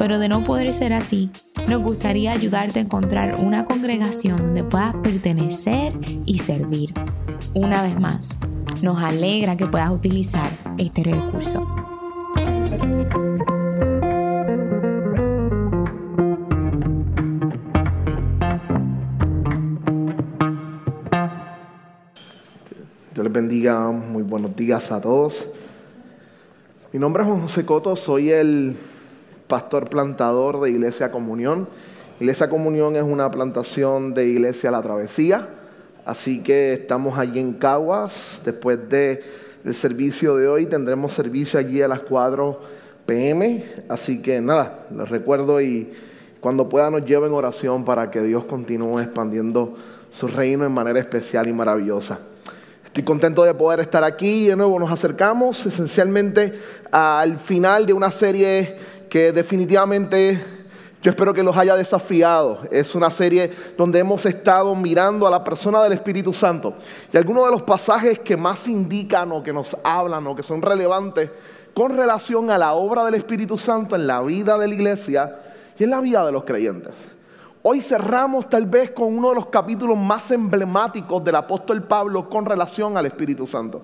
pero 0.00 0.18
de 0.18 0.30
no 0.30 0.42
poder 0.44 0.72
ser 0.72 0.94
así, 0.94 1.28
nos 1.68 1.82
gustaría 1.82 2.32
ayudarte 2.32 2.78
a 2.78 2.82
encontrar 2.82 3.34
una 3.38 3.66
congregación 3.66 4.38
donde 4.38 4.64
puedas 4.64 4.94
pertenecer 5.02 5.92
y 6.24 6.38
servir. 6.38 6.94
Una 7.52 7.82
vez 7.82 8.00
más, 8.00 8.34
nos 8.80 8.98
alegra 9.02 9.58
que 9.58 9.66
puedas 9.66 9.90
utilizar 9.90 10.48
este 10.78 11.04
recurso. 11.04 11.66
Dios 23.12 23.24
les 23.24 23.32
bendiga, 23.34 23.90
muy 23.90 24.22
buenos 24.22 24.56
días 24.56 24.90
a 24.90 24.98
todos. 24.98 25.46
Mi 26.90 26.98
nombre 26.98 27.22
es 27.22 27.28
José 27.28 27.66
Coto, 27.66 27.94
soy 27.96 28.30
el 28.30 28.78
pastor 29.50 29.90
plantador 29.90 30.60
de 30.60 30.70
Iglesia 30.70 31.10
Comunión. 31.10 31.68
Iglesia 32.20 32.48
Comunión 32.48 32.94
es 32.94 33.02
una 33.02 33.28
plantación 33.30 34.14
de 34.14 34.26
Iglesia 34.26 34.70
La 34.70 34.80
Travesía, 34.80 35.48
así 36.06 36.42
que 36.42 36.74
estamos 36.74 37.18
allí 37.18 37.40
en 37.40 37.54
Caguas. 37.54 38.40
Después 38.44 38.88
del 38.88 39.24
servicio 39.72 40.36
de 40.36 40.46
hoy 40.46 40.66
tendremos 40.66 41.12
servicio 41.14 41.58
allí 41.58 41.82
a 41.82 41.88
las 41.88 42.00
4 42.00 42.60
pm, 43.06 43.64
así 43.88 44.22
que 44.22 44.40
nada, 44.40 44.86
les 44.96 45.08
recuerdo 45.08 45.60
y 45.60 45.92
cuando 46.38 46.68
pueda 46.68 46.88
nos 46.88 47.04
lleven 47.04 47.32
oración 47.32 47.84
para 47.84 48.08
que 48.10 48.22
Dios 48.22 48.44
continúe 48.44 49.00
expandiendo 49.00 49.74
su 50.10 50.28
reino 50.28 50.64
en 50.64 50.72
manera 50.72 51.00
especial 51.00 51.48
y 51.48 51.52
maravillosa. 51.52 52.20
Estoy 52.84 53.02
contento 53.04 53.44
de 53.44 53.54
poder 53.54 53.80
estar 53.80 54.02
aquí. 54.02 54.48
De 54.48 54.56
nuevo 54.56 54.78
nos 54.78 54.90
acercamos 54.90 55.64
esencialmente 55.64 56.54
al 56.90 57.38
final 57.38 57.86
de 57.86 57.92
una 57.92 58.10
serie 58.10 58.99
que 59.10 59.32
definitivamente 59.32 60.40
yo 61.02 61.10
espero 61.10 61.34
que 61.34 61.42
los 61.42 61.56
haya 61.56 61.76
desafiado. 61.76 62.60
Es 62.70 62.94
una 62.94 63.10
serie 63.10 63.50
donde 63.76 63.98
hemos 63.98 64.24
estado 64.24 64.74
mirando 64.76 65.26
a 65.26 65.30
la 65.30 65.42
persona 65.42 65.82
del 65.82 65.92
Espíritu 65.92 66.32
Santo. 66.32 66.74
Y 67.12 67.16
algunos 67.16 67.46
de 67.46 67.50
los 67.50 67.62
pasajes 67.62 68.20
que 68.20 68.36
más 68.36 68.68
indican 68.68 69.32
o 69.32 69.42
que 69.42 69.52
nos 69.52 69.76
hablan 69.82 70.26
o 70.26 70.36
que 70.36 70.42
son 70.42 70.62
relevantes 70.62 71.30
con 71.74 71.96
relación 71.96 72.50
a 72.50 72.58
la 72.58 72.72
obra 72.74 73.04
del 73.04 73.14
Espíritu 73.14 73.58
Santo 73.58 73.96
en 73.96 74.06
la 74.06 74.22
vida 74.22 74.56
de 74.58 74.68
la 74.68 74.74
iglesia 74.74 75.36
y 75.78 75.84
en 75.84 75.90
la 75.90 76.00
vida 76.00 76.24
de 76.24 76.32
los 76.32 76.44
creyentes. 76.44 76.94
Hoy 77.62 77.80
cerramos 77.80 78.48
tal 78.48 78.66
vez 78.66 78.92
con 78.92 79.16
uno 79.16 79.30
de 79.30 79.34
los 79.34 79.46
capítulos 79.46 79.98
más 79.98 80.30
emblemáticos 80.30 81.22
del 81.24 81.34
apóstol 81.34 81.82
Pablo 81.82 82.28
con 82.28 82.46
relación 82.46 82.96
al 82.96 83.06
Espíritu 83.06 83.46
Santo. 83.46 83.82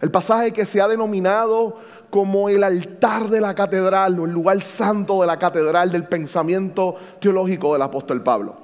El 0.00 0.10
pasaje 0.10 0.52
que 0.52 0.64
se 0.64 0.80
ha 0.80 0.88
denominado 0.88 1.76
como 2.10 2.48
el 2.48 2.62
altar 2.64 3.30
de 3.30 3.40
la 3.40 3.54
catedral 3.54 4.18
o 4.18 4.24
el 4.24 4.32
lugar 4.32 4.60
santo 4.60 5.20
de 5.20 5.26
la 5.28 5.38
catedral 5.38 5.90
del 5.90 6.04
pensamiento 6.04 6.96
teológico 7.20 7.72
del 7.72 7.82
apóstol 7.82 8.22
Pablo. 8.22 8.56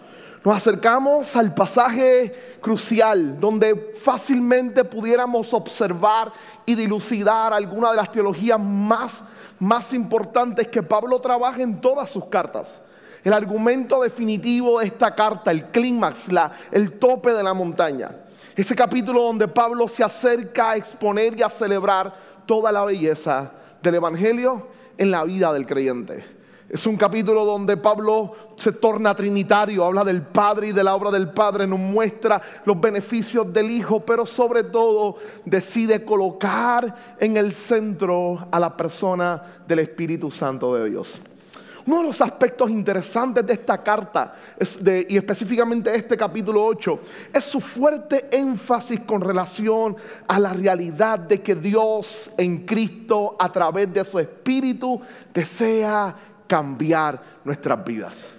Nos 0.44 0.56
acercamos 0.58 1.34
al 1.34 1.54
pasaje 1.54 2.58
crucial 2.60 3.40
donde 3.40 3.94
fácilmente 4.00 4.84
pudiéramos 4.84 5.52
observar 5.52 6.32
y 6.64 6.76
dilucidar 6.76 7.52
alguna 7.52 7.90
de 7.90 7.96
las 7.96 8.12
teologías 8.12 8.60
más, 8.60 9.22
más 9.58 9.92
importantes 9.92 10.68
que 10.68 10.84
Pablo 10.84 11.20
trabaja 11.20 11.62
en 11.62 11.80
todas 11.80 12.10
sus 12.10 12.26
cartas. 12.26 12.80
El 13.24 13.32
argumento 13.32 14.02
definitivo 14.02 14.78
de 14.78 14.86
esta 14.86 15.16
carta, 15.16 15.50
el 15.50 15.64
clímax, 15.64 16.26
el 16.70 16.92
tope 16.92 17.32
de 17.32 17.42
la 17.42 17.52
montaña. 17.52 18.12
Ese 18.54 18.76
capítulo 18.76 19.22
donde 19.22 19.48
Pablo 19.48 19.88
se 19.88 20.04
acerca 20.04 20.70
a 20.70 20.76
exponer 20.76 21.36
y 21.36 21.42
a 21.42 21.50
celebrar 21.50 22.14
toda 22.46 22.72
la 22.72 22.84
belleza 22.84 23.52
del 23.82 23.96
Evangelio 23.96 24.68
en 24.96 25.10
la 25.10 25.24
vida 25.24 25.52
del 25.52 25.66
creyente. 25.66 26.36
Es 26.68 26.84
un 26.84 26.96
capítulo 26.96 27.44
donde 27.44 27.76
Pablo 27.76 28.32
se 28.56 28.72
torna 28.72 29.14
trinitario, 29.14 29.84
habla 29.84 30.02
del 30.02 30.22
Padre 30.22 30.68
y 30.68 30.72
de 30.72 30.82
la 30.82 30.96
obra 30.96 31.12
del 31.12 31.30
Padre, 31.30 31.64
nos 31.64 31.78
muestra 31.78 32.42
los 32.64 32.80
beneficios 32.80 33.52
del 33.52 33.70
Hijo, 33.70 34.00
pero 34.00 34.26
sobre 34.26 34.64
todo 34.64 35.16
decide 35.44 36.04
colocar 36.04 37.16
en 37.20 37.36
el 37.36 37.52
centro 37.52 38.48
a 38.50 38.58
la 38.58 38.76
persona 38.76 39.60
del 39.68 39.78
Espíritu 39.78 40.28
Santo 40.28 40.74
de 40.74 40.90
Dios. 40.90 41.20
Uno 41.86 41.98
de 41.98 42.08
los 42.08 42.20
aspectos 42.20 42.68
interesantes 42.68 43.46
de 43.46 43.52
esta 43.52 43.80
carta, 43.80 44.34
y 45.08 45.16
específicamente 45.16 45.94
este 45.94 46.16
capítulo 46.16 46.64
8, 46.64 47.00
es 47.32 47.44
su 47.44 47.60
fuerte 47.60 48.26
énfasis 48.32 49.00
con 49.06 49.20
relación 49.20 49.96
a 50.26 50.40
la 50.40 50.52
realidad 50.52 51.20
de 51.20 51.40
que 51.40 51.54
Dios 51.54 52.28
en 52.36 52.66
Cristo, 52.66 53.36
a 53.38 53.52
través 53.52 53.92
de 53.94 54.04
su 54.04 54.18
Espíritu, 54.18 55.00
desea 55.32 56.16
cambiar 56.48 57.22
nuestras 57.44 57.84
vidas. 57.84 58.32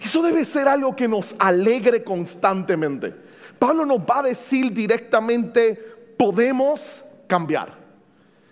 Eso 0.00 0.22
debe 0.22 0.44
ser 0.44 0.68
algo 0.68 0.94
que 0.94 1.08
nos 1.08 1.34
alegre 1.40 2.04
constantemente. 2.04 3.12
Pablo 3.58 3.84
nos 3.84 3.98
va 3.98 4.20
a 4.20 4.22
decir 4.22 4.72
directamente, 4.72 5.74
podemos 6.16 7.02
cambiar. 7.26 7.74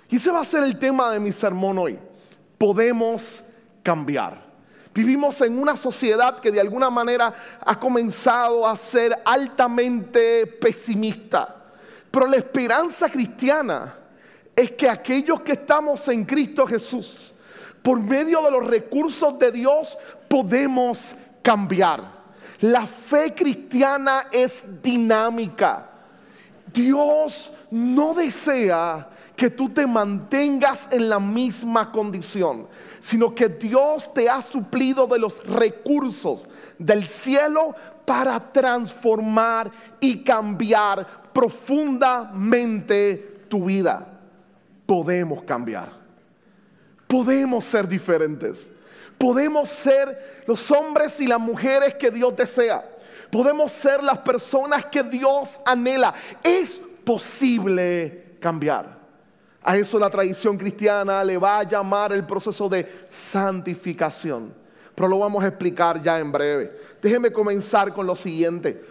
Y 0.08 0.16
ese 0.16 0.32
va 0.32 0.40
a 0.40 0.44
ser 0.44 0.64
el 0.64 0.78
tema 0.80 1.12
de 1.12 1.20
mi 1.20 1.30
sermón 1.30 1.78
hoy. 1.78 1.98
Podemos 2.58 3.44
cambiar. 3.82 4.50
Vivimos 4.92 5.40
en 5.40 5.58
una 5.58 5.76
sociedad 5.76 6.40
que 6.40 6.50
de 6.50 6.60
alguna 6.60 6.90
manera 6.90 7.32
ha 7.64 7.78
comenzado 7.78 8.66
a 8.66 8.76
ser 8.76 9.16
altamente 9.24 10.46
pesimista. 10.46 11.56
Pero 12.10 12.26
la 12.26 12.36
esperanza 12.36 13.08
cristiana 13.08 13.94
es 14.56 14.72
que 14.72 14.88
aquellos 14.88 15.42
que 15.42 15.52
estamos 15.52 16.06
en 16.08 16.24
Cristo 16.24 16.66
Jesús, 16.66 17.36
por 17.82 18.00
medio 18.00 18.42
de 18.42 18.50
los 18.50 18.66
recursos 18.66 19.38
de 19.38 19.52
Dios, 19.52 19.96
podemos 20.28 21.14
cambiar. 21.40 22.20
La 22.60 22.86
fe 22.86 23.32
cristiana 23.34 24.26
es 24.30 24.62
dinámica. 24.82 25.88
Dios 26.72 27.52
no 27.70 28.12
desea 28.12 29.08
que 29.34 29.48
tú 29.48 29.70
te 29.70 29.86
mantengas 29.86 30.86
en 30.90 31.08
la 31.08 31.18
misma 31.18 31.90
condición, 31.90 32.68
sino 33.00 33.34
que 33.34 33.48
Dios 33.48 34.12
te 34.12 34.28
ha 34.28 34.42
suplido 34.42 35.06
de 35.06 35.18
los 35.18 35.42
recursos 35.46 36.44
del 36.78 37.06
cielo 37.06 37.74
para 38.04 38.52
transformar 38.52 39.70
y 39.98 40.22
cambiar 40.22 41.32
profundamente 41.32 43.44
tu 43.48 43.64
vida. 43.64 44.06
Podemos 44.86 45.42
cambiar. 45.42 45.92
Podemos 47.06 47.64
ser 47.64 47.88
diferentes. 47.88 48.68
Podemos 49.16 49.68
ser 49.68 50.42
los 50.46 50.70
hombres 50.70 51.20
y 51.20 51.26
las 51.26 51.40
mujeres 51.40 51.94
que 51.94 52.10
Dios 52.10 52.36
desea. 52.36 52.84
Podemos 53.30 53.72
ser 53.72 54.02
las 54.02 54.18
personas 54.18 54.86
que 54.86 55.02
Dios 55.02 55.60
anhela. 55.64 56.14
Es 56.42 56.80
posible 57.04 58.36
cambiar. 58.40 58.99
A 59.62 59.76
eso 59.76 59.98
la 59.98 60.08
tradición 60.08 60.56
cristiana 60.56 61.22
le 61.22 61.36
va 61.36 61.58
a 61.58 61.62
llamar 61.64 62.12
el 62.12 62.24
proceso 62.24 62.68
de 62.68 63.06
santificación. 63.10 64.54
Pero 64.94 65.08
lo 65.08 65.18
vamos 65.18 65.44
a 65.44 65.48
explicar 65.48 66.02
ya 66.02 66.18
en 66.18 66.32
breve. 66.32 66.72
Déjenme 67.02 67.32
comenzar 67.32 67.92
con 67.92 68.06
lo 68.06 68.16
siguiente. 68.16 68.82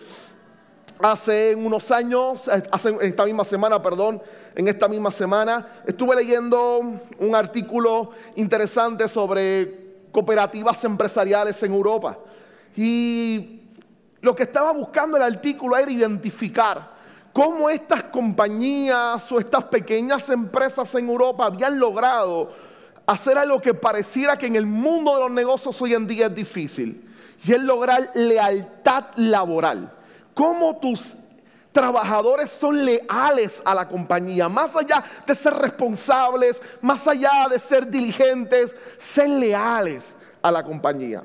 Hace 1.00 1.56
unos 1.56 1.90
años, 1.92 2.50
hace 2.72 2.96
esta 3.02 3.26
misma 3.26 3.46
semana, 3.46 3.82
perdón, 3.82 4.22
en 4.54 4.68
esta 4.68 4.88
misma 4.88 5.12
semana, 5.12 5.68
estuve 5.88 6.16
leyendo 6.16 6.80
un 7.20 7.36
artículo 7.36 8.12
interesante 8.36 9.08
sobre 9.08 9.90
cooperativas 10.12 10.84
empresariales 10.84 11.62
en 11.64 11.74
Europa. 11.74 12.18
Y 12.76 13.62
lo 14.22 14.36
que 14.36 14.44
estaba 14.44 14.72
buscando 14.72 15.18
el 15.18 15.24
artículo 15.24 15.78
era 15.78 15.90
identificar 15.90 16.99
cómo 17.34 17.70
estas 17.70 18.04
compañías 18.04 19.32
o 19.32 19.40
estas 19.40 19.64
pequeñas 19.66 20.30
empresas 20.30 20.94
en 20.96 21.10
Europa 21.10 21.46
habían 21.46 21.80
logrado 21.80 22.52
hacer 23.06 23.38
algo 23.38 23.62
que 23.62 23.74
pareciera 23.74 24.38
que 24.38 24.48
en 24.48 24.56
el 24.56 24.66
mundo 24.66 25.16
de 25.16 25.22
los 25.22 25.32
negocios 25.32 25.82
hoy 25.82 25.94
en 25.94 26.06
día 26.06 26.28
es 26.28 26.36
difícil, 26.36 27.10
y 27.44 27.54
es 27.54 27.62
lograr 27.62 28.12
lealtad 28.14 29.06
laboral. 29.16 29.92
Cómo 30.34 30.78
tus 30.78 31.16
trabajadores 31.72 32.50
son 32.50 32.84
leales 32.84 33.62
a 33.66 33.74
la 33.74 33.88
compañía, 33.88 34.50
más 34.50 34.76
allá 34.76 35.04
de 35.26 35.36
ser 35.36 35.54
responsables, 35.54 36.62
más 36.82 37.08
allá 37.08 37.48
de 37.50 37.60
ser 37.60 37.88
diligentes, 37.88 38.76
ser 38.98 39.30
leales 39.30 40.16
a 40.42 40.52
la 40.52 40.64
compañía. 40.64 41.24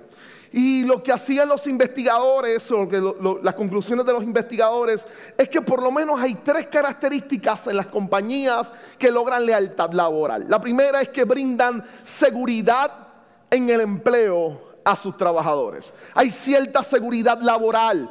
Y 0.57 0.85
lo 0.85 1.03
que 1.03 1.11
hacían 1.11 1.49
los 1.49 1.67
investigadores, 1.67 2.71
o 2.71 2.89
que 2.89 3.03
las 3.43 3.55
conclusiones 3.57 4.07
de 4.07 4.13
los 4.13 4.23
investigadores, 4.23 5.05
es 5.37 5.49
que 5.49 5.61
por 5.61 5.83
lo 5.83 5.91
menos 5.91 6.21
hay 6.21 6.37
tres 6.37 6.69
características 6.69 7.67
en 7.67 7.77
las 7.77 7.89
compañías 7.89 8.71
que 8.97 9.11
logran 9.11 9.45
lealtad 9.45 9.91
laboral. 9.91 10.45
La 10.49 10.61
primera 10.61 11.01
es 11.03 11.09
que 11.09 11.25
brindan 11.25 11.85
seguridad 12.05 12.93
en 13.51 13.69
el 13.69 13.81
empleo 13.81 14.77
a 14.85 14.95
sus 14.95 15.17
trabajadores. 15.17 15.93
Hay 16.15 16.31
cierta 16.31 16.85
seguridad 16.85 17.41
laboral, 17.41 18.09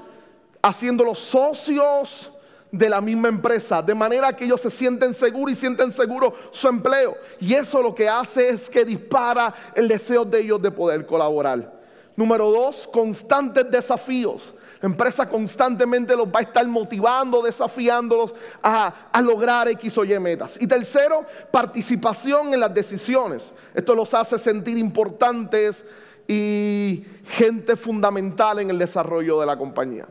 haciéndolos 0.62 1.20
socios 1.20 2.30
de 2.70 2.90
la 2.90 3.00
misma 3.00 3.30
empresa, 3.30 3.82
de 3.82 3.96
manera 3.96 4.36
que 4.36 4.44
ellos 4.44 4.60
se 4.60 4.70
sienten 4.70 5.14
seguros 5.14 5.54
y 5.54 5.56
sienten 5.56 5.94
seguro 5.94 6.34
su 6.52 6.68
empleo. 6.68 7.16
Y 7.40 7.54
eso 7.54 7.82
lo 7.82 7.96
que 7.96 8.10
hace 8.10 8.50
es 8.50 8.70
que 8.70 8.84
dispara 8.84 9.54
el 9.76 9.88
deseo 9.88 10.26
de 10.26 10.42
ellos 10.42 10.62
de 10.62 10.72
poder 10.72 11.06
colaborar. 11.06 11.83
Número 12.16 12.50
dos, 12.50 12.88
constantes 12.92 13.70
desafíos. 13.70 14.54
La 14.82 14.90
empresa 14.90 15.28
constantemente 15.28 16.16
los 16.16 16.28
va 16.28 16.40
a 16.40 16.42
estar 16.42 16.68
motivando, 16.68 17.42
desafiándolos 17.42 18.36
a, 18.62 18.94
lograr 19.22 19.70
X 19.70 19.98
o 19.98 20.04
Y 20.04 20.20
metas. 20.20 20.58
Y 20.60 20.68
tercero, 20.68 21.26
participación 21.52 22.54
en 22.54 22.60
las 22.60 22.74
decisiones. 22.74 23.44
Esto 23.74 23.96
los 23.96 24.14
hace 24.14 24.38
sentir 24.38 24.78
importantes 24.78 25.84
y 26.28 27.06
gente 27.26 27.76
fundamental 27.76 28.60
en 28.60 28.70
el 28.70 28.78
desarrollo 28.78 29.40
de 29.40 29.46
la 29.46 29.58
compañía. 29.58 30.06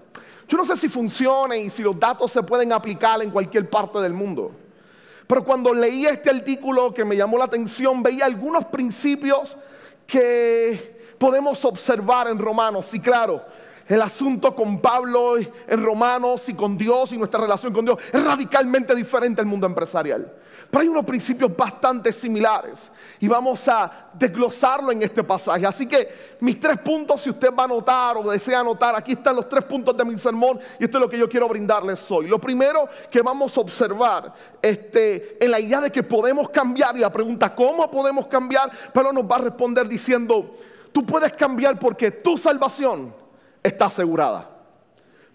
Yo 0.48 0.58
no 0.58 0.64
sé 0.64 0.76
si 0.76 0.88
funciona 0.88 1.56
y 1.56 1.70
si 1.70 1.82
los 1.82 2.00
datos 2.00 2.32
se 2.32 2.43
pueden 2.43 2.72
aplicar 2.72 3.22
en 3.22 3.31
cualquier 3.31 3.69
parte 3.69 3.98
del 4.00 4.12
mundo. 4.12 4.52
Pero 5.26 5.44
cuando 5.44 5.72
leí 5.72 6.06
este 6.06 6.31
artículo 6.31 6.93
que 6.93 7.05
me 7.05 7.16
llamó 7.16 7.38
la 7.38 7.44
atención, 7.44 8.02
veía 8.02 8.25
algunos 8.25 8.64
principios 8.66 9.56
que 10.06 10.91
podemos 11.22 11.64
observar 11.64 12.26
en 12.26 12.36
Romanos. 12.36 12.92
Y 12.94 12.98
claro, 12.98 13.40
el 13.86 14.02
asunto 14.02 14.56
con 14.56 14.80
Pablo 14.80 15.36
en 15.38 15.84
Romanos 15.84 16.48
y 16.48 16.54
con 16.54 16.76
Dios 16.76 17.12
y 17.12 17.16
nuestra 17.16 17.40
relación 17.40 17.72
con 17.72 17.84
Dios 17.84 17.96
es 18.12 18.24
radicalmente 18.24 18.92
diferente 18.92 19.40
al 19.40 19.46
mundo 19.46 19.69
empresarial. 19.69 20.32
Pero 20.69 20.82
hay 20.82 20.88
unos 20.88 21.04
principios 21.04 21.56
bastante 21.56 22.12
similares 22.12 22.90
y 23.20 23.28
vamos 23.28 23.69
a 23.69 24.08
desglosarlo 24.12 24.90
en 24.90 25.00
este 25.04 25.22
pasaje. 25.22 25.64
Así 25.64 25.86
que 25.86 26.36
mis 26.40 26.58
tres 26.58 26.78
puntos, 26.78 27.20
si 27.20 27.30
usted 27.30 27.54
va 27.56 27.62
a 27.62 27.66
anotar 27.66 28.16
o 28.16 28.28
desea 28.28 28.58
anotar, 28.58 28.96
aquí 28.96 29.12
están 29.12 29.36
los 29.36 29.48
tres 29.48 29.62
puntos 29.62 29.96
de 29.96 30.04
mi 30.04 30.19
sermón 30.19 30.58
y 30.80 30.84
esto 30.84 30.98
es 30.98 31.02
lo 31.02 31.08
que 31.08 31.19
yo 31.19 31.28
quiero 31.28 31.48
brindarles 31.48 32.10
hoy. 32.10 32.26
Lo 32.26 32.40
primero 32.40 32.88
que 33.08 33.22
vamos 33.22 33.56
a 33.56 33.60
observar 33.60 34.34
este, 34.60 35.36
en 35.44 35.52
la 35.52 35.60
idea 35.60 35.80
de 35.80 35.92
que 35.92 36.02
podemos 36.02 36.50
cambiar 36.50 36.96
y 36.96 37.00
la 37.00 37.12
pregunta 37.12 37.54
cómo 37.54 37.88
podemos 37.88 38.26
cambiar, 38.26 38.72
pero 38.92 39.12
nos 39.12 39.22
va 39.22 39.36
a 39.36 39.42
responder 39.42 39.86
diciendo, 39.86 40.56
Tú 40.92 41.04
puedes 41.04 41.32
cambiar 41.32 41.78
porque 41.78 42.10
tu 42.10 42.36
salvación 42.36 43.14
está 43.62 43.86
asegurada. 43.86 44.50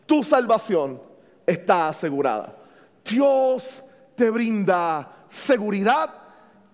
Tu 0.06 0.24
salvación 0.24 1.02
está 1.46 1.90
asegurada. 1.90 2.56
Dios 3.04 3.84
te 4.16 4.30
brinda 4.30 5.26
seguridad 5.30 6.14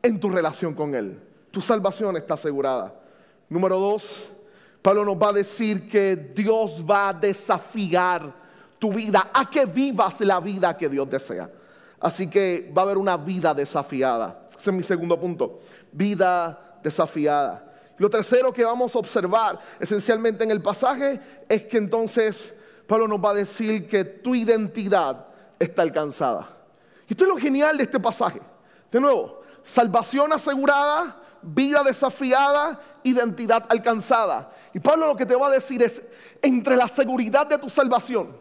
en 0.01 0.19
tu 0.19 0.29
relación 0.29 0.73
con 0.73 0.93
Él. 0.93 1.19
Tu 1.51 1.61
salvación 1.61 2.17
está 2.17 2.33
asegurada. 2.33 2.93
Número 3.49 3.79
dos, 3.79 4.31
Pablo 4.81 5.05
nos 5.05 5.15
va 5.15 5.29
a 5.29 5.33
decir 5.33 5.87
que 5.87 6.15
Dios 6.15 6.83
va 6.89 7.09
a 7.09 7.13
desafiar 7.13 8.33
tu 8.79 8.91
vida 8.91 9.29
a 9.33 9.49
que 9.49 9.65
vivas 9.65 10.19
la 10.21 10.39
vida 10.39 10.75
que 10.75 10.89
Dios 10.89 11.09
desea. 11.09 11.49
Así 11.99 12.29
que 12.29 12.71
va 12.75 12.81
a 12.81 12.85
haber 12.85 12.97
una 12.97 13.15
vida 13.15 13.53
desafiada. 13.53 14.49
Ese 14.57 14.71
es 14.71 14.75
mi 14.75 14.83
segundo 14.83 15.17
punto. 15.19 15.59
Vida 15.91 16.79
desafiada. 16.83 17.72
Lo 18.03 18.09
tercero 18.09 18.51
que 18.51 18.65
vamos 18.65 18.93
a 18.93 18.99
observar 18.99 19.61
esencialmente 19.79 20.43
en 20.43 20.51
el 20.51 20.61
pasaje 20.61 21.21
es 21.47 21.61
que 21.67 21.77
entonces 21.77 22.53
Pablo 22.85 23.07
nos 23.07 23.23
va 23.23 23.29
a 23.29 23.35
decir 23.35 23.87
que 23.87 24.03
tu 24.03 24.35
identidad 24.35 25.27
está 25.57 25.83
alcanzada. 25.83 26.49
Y 27.07 27.13
esto 27.13 27.23
es 27.23 27.29
lo 27.29 27.37
genial 27.37 27.77
de 27.77 27.83
este 27.83 28.01
pasaje. 28.01 28.41
De 28.91 28.99
nuevo, 28.99 29.43
salvación 29.63 30.33
asegurada, 30.33 31.15
vida 31.41 31.81
desafiada, 31.81 32.77
identidad 33.03 33.63
alcanzada. 33.69 34.51
Y 34.73 34.81
Pablo 34.81 35.07
lo 35.07 35.15
que 35.15 35.25
te 35.25 35.37
va 35.37 35.47
a 35.47 35.51
decir 35.51 35.81
es, 35.81 36.01
entre 36.41 36.75
la 36.75 36.89
seguridad 36.89 37.47
de 37.47 37.57
tu 37.57 37.69
salvación 37.69 38.35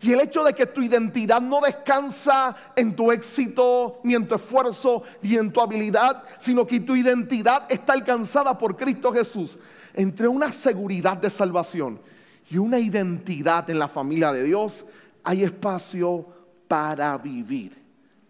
y 0.00 0.12
el 0.12 0.20
hecho 0.20 0.44
de 0.44 0.54
que 0.54 0.66
tu 0.66 0.80
identidad 0.80 1.40
no 1.40 1.60
descansa 1.60 2.54
en 2.76 2.94
tu 2.94 3.10
éxito, 3.10 4.00
ni 4.04 4.14
en 4.14 4.28
tu 4.28 4.36
esfuerzo, 4.36 5.02
ni 5.22 5.34
en 5.34 5.52
tu 5.52 5.60
habilidad, 5.60 6.22
sino 6.38 6.66
que 6.66 6.80
tu 6.80 6.94
identidad 6.94 7.64
está 7.68 7.94
alcanzada 7.94 8.56
por 8.56 8.76
Cristo 8.76 9.12
Jesús. 9.12 9.58
Entre 9.94 10.28
una 10.28 10.52
seguridad 10.52 11.16
de 11.16 11.30
salvación 11.30 12.00
y 12.48 12.58
una 12.58 12.78
identidad 12.78 13.68
en 13.70 13.78
la 13.78 13.88
familia 13.88 14.32
de 14.32 14.44
Dios, 14.44 14.84
hay 15.24 15.42
espacio 15.42 16.26
para 16.68 17.18
vivir 17.18 17.76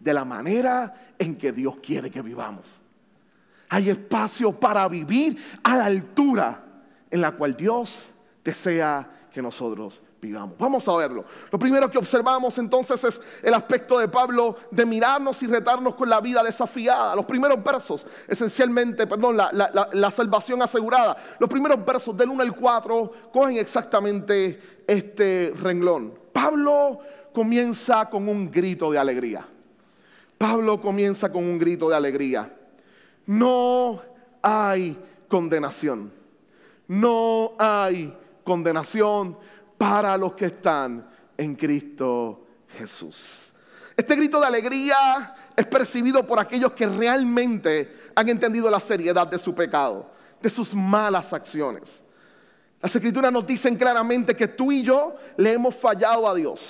de 0.01 0.15
la 0.15 0.25
manera 0.25 1.13
en 1.19 1.37
que 1.37 1.53
Dios 1.53 1.77
quiere 1.83 2.11
que 2.11 2.23
vivamos. 2.23 2.65
Hay 3.69 3.91
espacio 3.91 4.59
para 4.59 4.89
vivir 4.89 5.37
a 5.63 5.77
la 5.77 5.85
altura 5.85 6.65
en 7.11 7.21
la 7.21 7.33
cual 7.33 7.55
Dios 7.55 8.07
desea 8.43 9.07
que 9.31 9.43
nosotros 9.43 10.01
Vamos 10.59 10.89
a 10.89 10.97
verlo. 10.97 11.25
Lo 11.51 11.59
primero 11.59 11.89
que 11.89 11.99
observamos 11.99 12.59
entonces 12.59 13.03
es 13.05 13.21
el 13.43 13.55
aspecto 13.55 13.99
de 13.99 14.09
Pablo 14.09 14.57
de 14.71 14.85
mirarnos 14.85 15.41
y 15.43 15.47
retarnos 15.47 15.95
con 15.95 16.09
la 16.09 16.21
vida 16.21 16.43
desafiada. 16.43 17.15
Los 17.15 17.25
primeros 17.25 17.63
versos, 17.63 18.05
esencialmente, 18.27 19.07
perdón, 19.07 19.37
la, 19.37 20.11
salvación 20.11 20.61
asegurada. 20.61 21.17
Los 21.39 21.49
primeros 21.49 21.85
versos 21.85 22.17
del 22.17 22.31
1 22.31 22.43
al 22.43 22.57
4 22.57 23.13
cogen 23.33 23.57
exactamente 23.59 24.83
este 24.87 25.53
renglón. 25.61 26.15
Pablo 26.33 26.99
comienza 27.33 28.11
con 28.11 28.29
un 28.29 28.51
grito 28.51 28.91
de 28.91 28.99
alegría. 28.99 29.47
Pablo 30.37 30.81
comienza 30.81 31.31
con 31.31 31.45
un 31.45 31.59
grito 31.59 31.89
de 31.89 31.97
alegría. 31.97 32.53
No 33.27 34.03
hay 34.43 34.99
condenación. 35.29 36.13
No 36.89 37.53
hay 37.59 38.17
condenación 38.43 39.37
para 39.79 40.17
los 40.17 40.35
que 40.35 40.47
están 40.47 41.09
en 41.37 41.55
Cristo 41.55 42.45
Jesús. 42.77 43.53
Este 43.97 44.15
grito 44.15 44.39
de 44.41 44.47
alegría 44.47 45.35
es 45.57 45.67
percibido 45.67 46.27
por 46.27 46.39
aquellos 46.39 46.73
que 46.73 46.87
realmente 46.87 48.11
han 48.15 48.29
entendido 48.29 48.69
la 48.71 48.81
seriedad 48.81 49.27
de 49.27 49.39
su 49.39 49.55
pecado, 49.55 50.11
de 50.43 50.51
sus 50.51 50.75
malas 50.75 51.33
acciones. 51.33 52.05
Las 52.81 52.95
escrituras 52.95 53.33
nos 53.33 53.47
dicen 53.47 53.77
claramente 53.77 54.37
que 54.37 54.49
tú 54.49 54.71
y 54.71 54.83
yo 54.83 55.17
le 55.37 55.53
hemos 55.53 55.75
fallado 55.75 56.29
a 56.29 56.35
Dios. 56.35 56.61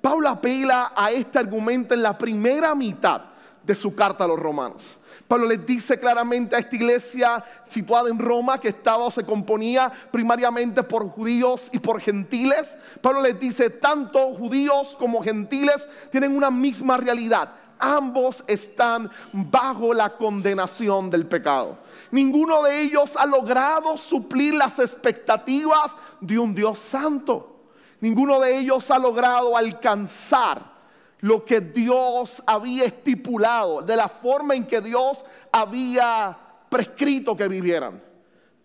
Pablo 0.00 0.28
apela 0.28 0.92
a 0.94 1.10
este 1.10 1.38
argumento 1.38 1.94
en 1.94 2.02
la 2.02 2.16
primera 2.16 2.74
mitad 2.74 3.22
de 3.64 3.74
su 3.74 3.94
carta 3.94 4.24
a 4.24 4.28
los 4.28 4.38
romanos. 4.38 4.98
Pablo 5.28 5.46
les 5.46 5.66
dice 5.66 5.98
claramente 5.98 6.54
a 6.54 6.60
esta 6.60 6.76
iglesia 6.76 7.44
situada 7.66 8.08
en 8.10 8.18
Roma 8.18 8.60
que 8.60 8.68
estaba 8.68 9.04
o 9.04 9.10
se 9.10 9.24
componía 9.24 9.90
primariamente 10.10 10.82
por 10.82 11.08
judíos 11.10 11.68
y 11.72 11.78
por 11.78 12.00
gentiles. 12.00 12.78
Pablo 13.00 13.22
les 13.22 13.38
dice, 13.38 13.70
tanto 13.70 14.34
judíos 14.34 14.96
como 14.98 15.22
gentiles 15.22 15.88
tienen 16.10 16.36
una 16.36 16.50
misma 16.50 16.96
realidad. 16.96 17.52
Ambos 17.78 18.42
están 18.46 19.10
bajo 19.32 19.92
la 19.92 20.16
condenación 20.16 21.10
del 21.10 21.26
pecado. 21.26 21.78
Ninguno 22.10 22.62
de 22.62 22.82
ellos 22.82 23.16
ha 23.16 23.26
logrado 23.26 23.98
suplir 23.98 24.54
las 24.54 24.78
expectativas 24.78 25.92
de 26.20 26.38
un 26.38 26.54
Dios 26.54 26.78
santo. 26.78 27.64
Ninguno 28.00 28.40
de 28.40 28.58
ellos 28.58 28.90
ha 28.90 28.98
logrado 28.98 29.56
alcanzar 29.56 30.75
lo 31.20 31.44
que 31.44 31.60
Dios 31.60 32.42
había 32.46 32.84
estipulado, 32.84 33.82
de 33.82 33.96
la 33.96 34.08
forma 34.08 34.54
en 34.54 34.66
que 34.66 34.80
Dios 34.80 35.24
había 35.50 36.36
prescrito 36.68 37.36
que 37.36 37.48
vivieran. 37.48 38.02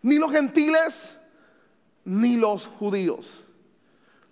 Ni 0.02 0.16
los 0.16 0.32
gentiles 0.32 1.18
ni 2.04 2.36
los 2.36 2.68
judíos. 2.68 3.44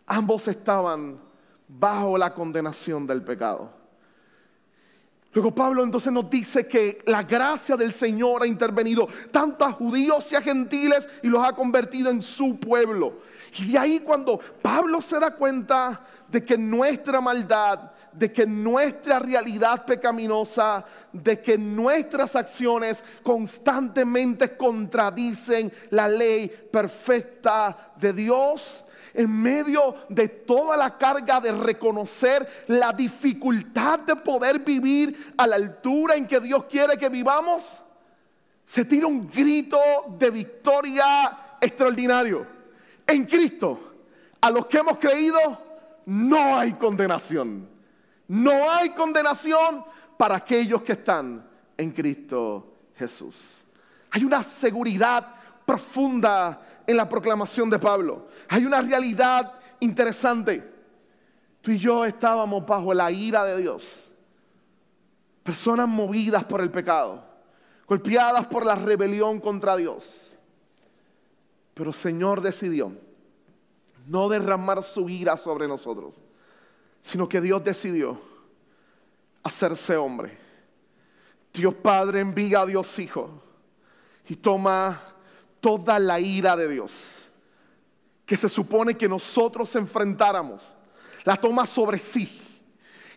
Ambos 0.06 0.48
estaban 0.48 1.20
bajo 1.68 2.18
la 2.18 2.34
condenación 2.34 3.06
del 3.06 3.22
pecado. 3.22 3.80
Luego 5.32 5.54
Pablo 5.54 5.84
entonces 5.84 6.12
nos 6.12 6.28
dice 6.28 6.68
que 6.68 7.04
la 7.06 7.22
gracia 7.22 7.78
del 7.78 7.94
Señor 7.94 8.42
ha 8.42 8.48
intervenido 8.48 9.08
tanto 9.32 9.64
a 9.64 9.72
judíos 9.72 10.32
y 10.32 10.36
a 10.36 10.42
gentiles 10.42 11.08
y 11.22 11.28
los 11.28 11.48
ha 11.48 11.54
convertido 11.54 12.10
en 12.10 12.22
su 12.24 12.60
pueblo. 12.60 13.20
Y 13.56 13.72
de 13.72 13.78
ahí 13.78 14.00
cuando 14.00 14.40
Pablo 14.62 15.02
se 15.02 15.20
da 15.20 15.36
cuenta 15.36 16.02
de 16.28 16.44
que 16.44 16.58
nuestra 16.58 17.22
maldad 17.22 17.92
de 18.14 18.32
que 18.32 18.46
nuestra 18.46 19.20
realidad 19.20 19.86
pecaminosa, 19.86 20.86
de 21.12 21.42
que 21.42 21.58
nuestras 21.58 22.36
acciones 22.36 23.04
constantemente 23.24 24.56
contradicen 24.56 25.72
la 25.90 26.08
ley 26.08 26.52
perfecta 26.72 27.94
de 27.98 28.14
Dios, 28.14 28.84
en 29.14 29.32
medio 29.42 29.96
de 30.10 30.28
toda 30.28 30.78
la 30.78 30.98
carga 30.98 31.40
de 31.40 31.52
reconocer 31.52 32.66
la 32.68 32.94
dificultad 32.94 34.00
de 34.00 34.16
poder 34.16 34.60
vivir 34.60 35.34
a 35.38 35.48
la 35.48 35.56
altura 35.56 36.16
en 36.16 36.28
que 36.28 36.40
Dios 36.40 36.66
quiere 36.66 36.98
que 36.98 37.10
vivamos, 37.10 37.82
se 38.66 38.86
tira 38.86 39.08
un 39.08 39.30
grito 39.30 39.80
de 40.10 40.30
victoria 40.30 41.56
extraordinario. 41.60 42.46
En 43.08 43.26
Cristo, 43.26 43.96
a 44.40 44.52
los 44.52 44.68
que 44.68 44.78
hemos 44.78 45.00
creído, 45.00 45.40
no 46.06 46.56
hay 46.58 46.74
condenación. 46.74 47.68
No 48.30 48.70
hay 48.70 48.92
condenación 48.92 49.84
para 50.16 50.36
aquellos 50.36 50.84
que 50.84 50.92
están 50.92 51.44
en 51.76 51.92
Cristo 51.92 52.76
Jesús. 52.96 53.36
Hay 54.12 54.24
una 54.24 54.44
seguridad 54.44 55.36
profunda 55.66 56.62
en 56.86 56.96
la 56.96 57.10
proclamación 57.10 57.72
de 57.72 57.80
Pablo. 57.80 58.28
Hay 58.48 58.66
una 58.66 58.84
realidad 58.84 59.54
interesante. 59.80 60.64
Tú 61.62 61.72
y 61.72 61.80
yo 61.80 62.06
estábamos 62.06 62.66
bajo 62.68 62.94
la 62.94 63.12
ira 63.12 63.44
de 63.46 63.58
Dios. 63.62 63.88
Personas 65.42 65.88
movidas 65.88 66.44
por 66.44 66.62
el 66.62 66.70
pecado, 66.70 67.24
golpeadas 67.88 68.46
por 68.46 68.64
la 68.64 68.76
rebelión 68.76 69.40
contra 69.40 69.76
Dios. 69.76 70.32
Pero 71.74 71.90
el 71.90 71.96
Señor 71.96 72.42
decidió 72.42 72.92
no 74.06 74.30
derramar 74.30 74.84
su 74.84 75.10
ira 75.10 75.36
sobre 75.38 75.68
nosotros, 75.68 76.22
sino 77.02 77.28
que 77.28 77.42
Dios 77.42 77.64
decidió 77.64 78.22
hacerse 79.44 79.96
hombre. 79.96 80.38
Dios 81.54 81.74
Padre 81.76 82.20
envía 82.20 82.62
a 82.62 82.66
Dios 82.66 83.00
Hijo 83.00 83.42
y 84.28 84.36
toma 84.36 85.02
toda 85.60 86.00
la 86.00 86.20
ira 86.20 86.56
de 86.56 86.70
Dios 86.70 87.20
que 88.30 88.38
se 88.38 88.48
supone 88.48 88.96
que 88.96 89.10
nosotros 89.10 89.76
enfrentáramos, 89.76 90.62
la 91.24 91.36
toma 91.36 91.66
sobre 91.66 91.98
sí 91.98 92.40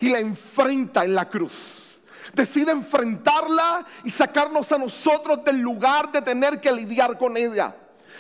y 0.01 0.09
la 0.09 0.21
enfrenta 0.21 1.05
en 1.05 1.15
la 1.15 1.29
cruz. 1.29 2.01
Decide 2.33 2.73
enfrentarla 2.73 3.85
y 4.05 4.11
sacarnos 4.11 4.73
a 4.73 4.79
nosotros 4.79 5.45
del 5.45 5.59
lugar 5.59 6.11
de 6.11 6.23
tener 6.23 6.63
que 6.63 6.73
lidiar 6.73 7.19
con 7.19 7.37
ella. 7.37 7.77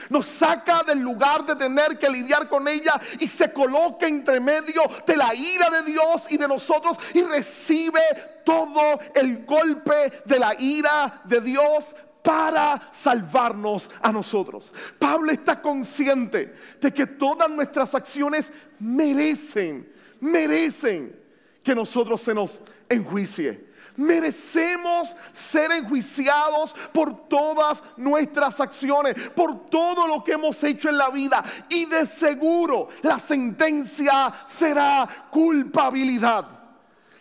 Nos 0.09 0.26
saca 0.26 0.82
del 0.82 0.99
lugar 0.99 1.44
de 1.47 1.56
tener 1.56 1.99
que 1.99 2.11
lidiar 2.11 2.49
con 2.49 2.66
ella 2.68 3.00
y 3.18 3.26
se 3.26 3.52
coloca 3.52 4.06
entre 4.06 4.40
medio 4.40 4.82
de 5.06 5.16
la 5.16 5.35
ira 5.35 5.71
de 5.71 5.82
Dios 5.82 6.26
y 6.30 6.37
de 6.37 6.49
nosotros 6.49 6.97
y 7.14 7.23
recibe 7.23 8.00
todo 8.44 9.00
el 9.14 9.44
golpe 9.44 10.23
de 10.25 10.38
la 10.38 10.54
ira 10.59 11.21
de 11.25 11.40
Dios 11.40 11.94
para 12.23 12.88
salvarnos 12.92 13.90
a 14.00 14.12
nosotros. 14.12 14.73
Pablo 14.99 15.32
está 15.32 15.61
consciente 15.61 16.54
de 16.80 16.92
que 16.92 17.06
todas 17.06 17.50
nuestras 17.50 17.94
acciones 17.94 18.52
merecen, 18.78 19.92
merecen 20.21 21.21
que 21.62 21.75
nosotros 21.75 22.21
se 22.21 22.35
nos 22.35 22.61
enjuicie. 22.88 23.72
Merecemos 23.96 25.14
ser 25.32 25.70
enjuiciados 25.72 26.75
por 26.92 27.28
todas 27.28 27.82
nuestras 27.96 28.58
acciones, 28.61 29.14
por 29.34 29.68
todo 29.68 30.06
lo 30.06 30.25
que 30.25 30.32
hemos 30.32 30.62
hecho 30.64 30.88
en 30.88 30.99
la 30.99 31.11
vida. 31.11 31.44
Y 31.68 31.84
de 31.84 32.06
seguro 32.06 32.88
la 33.02 33.18
sentencia 33.18 34.32
será 34.46 35.26
culpabilidad. 35.30 36.46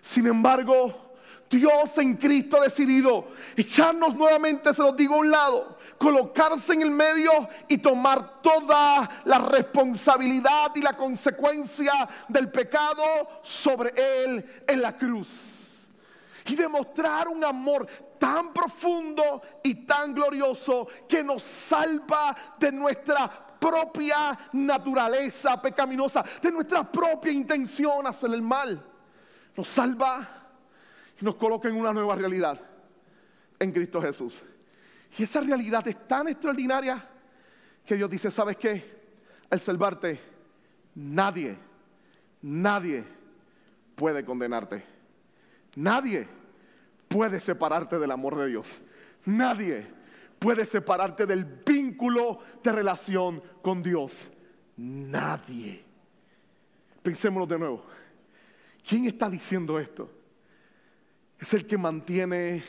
Sin 0.01 0.27
embargo, 0.27 1.11
Dios 1.49 1.97
en 1.97 2.15
Cristo 2.15 2.57
ha 2.57 2.63
decidido 2.63 3.27
echarnos 3.57 4.15
nuevamente, 4.15 4.73
se 4.73 4.81
los 4.81 4.95
digo 4.95 5.15
a 5.15 5.19
un 5.19 5.29
lado, 5.29 5.77
colocarse 5.97 6.73
en 6.73 6.81
el 6.81 6.91
medio 6.91 7.49
y 7.67 7.77
tomar 7.77 8.41
toda 8.41 9.21
la 9.25 9.37
responsabilidad 9.39 10.71
y 10.75 10.81
la 10.81 10.93
consecuencia 10.93 11.91
del 12.29 12.49
pecado 12.49 13.03
sobre 13.43 13.93
Él 14.23 14.63
en 14.65 14.81
la 14.81 14.97
cruz. 14.97 15.60
Y 16.47 16.55
demostrar 16.55 17.27
un 17.27 17.43
amor 17.43 17.87
tan 18.19 18.53
profundo 18.53 19.41
y 19.63 19.85
tan 19.85 20.13
glorioso 20.13 20.87
que 21.07 21.23
nos 21.23 21.43
salva 21.43 22.35
de 22.59 22.71
nuestra 22.71 23.29
propia 23.59 24.37
naturaleza 24.53 25.61
pecaminosa, 25.61 26.23
de 26.41 26.51
nuestra 26.51 26.89
propia 26.91 27.31
intención 27.31 28.07
hacer 28.07 28.33
el 28.33 28.41
mal. 28.41 28.83
Nos 29.55 29.67
salva 29.67 30.41
nos 31.21 31.35
coloca 31.35 31.69
en 31.69 31.75
una 31.75 31.93
nueva 31.93 32.15
realidad 32.15 32.59
en 33.59 33.71
Cristo 33.71 34.01
Jesús. 34.01 34.41
Y 35.17 35.23
esa 35.23 35.41
realidad 35.41 35.87
es 35.87 36.07
tan 36.07 36.27
extraordinaria 36.27 37.07
que 37.85 37.95
Dios 37.95 38.09
dice, 38.09 38.31
¿sabes 38.31 38.57
qué? 38.57 39.01
Al 39.49 39.59
salvarte, 39.59 40.19
nadie, 40.95 41.57
nadie 42.41 43.03
puede 43.95 44.25
condenarte. 44.25 44.83
Nadie 45.75 46.27
puede 47.07 47.39
separarte 47.39 47.97
del 47.97 48.11
amor 48.11 48.37
de 48.37 48.47
Dios. 48.47 48.81
Nadie 49.25 49.87
puede 50.39 50.65
separarte 50.65 51.25
del 51.25 51.45
vínculo 51.45 52.39
de 52.63 52.71
relación 52.71 53.41
con 53.61 53.83
Dios. 53.83 54.31
Nadie. 54.77 55.83
Pensémonos 57.03 57.49
de 57.49 57.59
nuevo. 57.59 57.85
¿Quién 58.83 59.05
está 59.05 59.29
diciendo 59.29 59.79
esto? 59.79 60.09
es 61.41 61.53
el 61.55 61.65
que 61.65 61.77
mantiene 61.77 62.63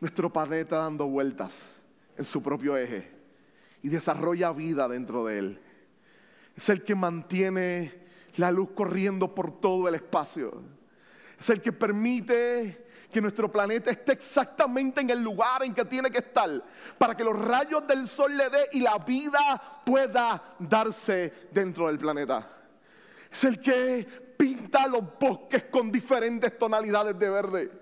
nuestro 0.00 0.32
planeta 0.32 0.78
dando 0.78 1.08
vueltas 1.08 1.52
en 2.16 2.24
su 2.24 2.40
propio 2.40 2.76
eje 2.76 3.10
y 3.82 3.88
desarrolla 3.88 4.52
vida 4.52 4.88
dentro 4.88 5.26
de 5.26 5.38
él. 5.38 5.60
Es 6.56 6.68
el 6.68 6.84
que 6.84 6.94
mantiene 6.94 7.92
la 8.36 8.52
luz 8.52 8.70
corriendo 8.74 9.34
por 9.34 9.60
todo 9.60 9.88
el 9.88 9.96
espacio. 9.96 10.62
Es 11.38 11.50
el 11.50 11.62
que 11.62 11.72
permite 11.72 12.88
que 13.12 13.20
nuestro 13.20 13.50
planeta 13.50 13.90
esté 13.90 14.12
exactamente 14.12 15.00
en 15.00 15.10
el 15.10 15.22
lugar 15.22 15.62
en 15.62 15.74
que 15.74 15.84
tiene 15.84 16.10
que 16.10 16.18
estar 16.18 16.62
para 16.98 17.16
que 17.16 17.24
los 17.24 17.38
rayos 17.38 17.86
del 17.86 18.06
sol 18.08 18.36
le 18.36 18.50
dé 18.50 18.68
y 18.72 18.80
la 18.80 18.98
vida 18.98 19.80
pueda 19.84 20.56
darse 20.58 21.48
dentro 21.50 21.86
del 21.86 21.98
planeta. 21.98 22.46
Es 23.30 23.44
el 23.44 23.60
que 23.60 24.06
pinta 24.36 24.86
los 24.86 25.02
bosques 25.18 25.64
con 25.64 25.90
diferentes 25.90 26.58
tonalidades 26.58 27.18
de 27.18 27.30
verde. 27.30 27.72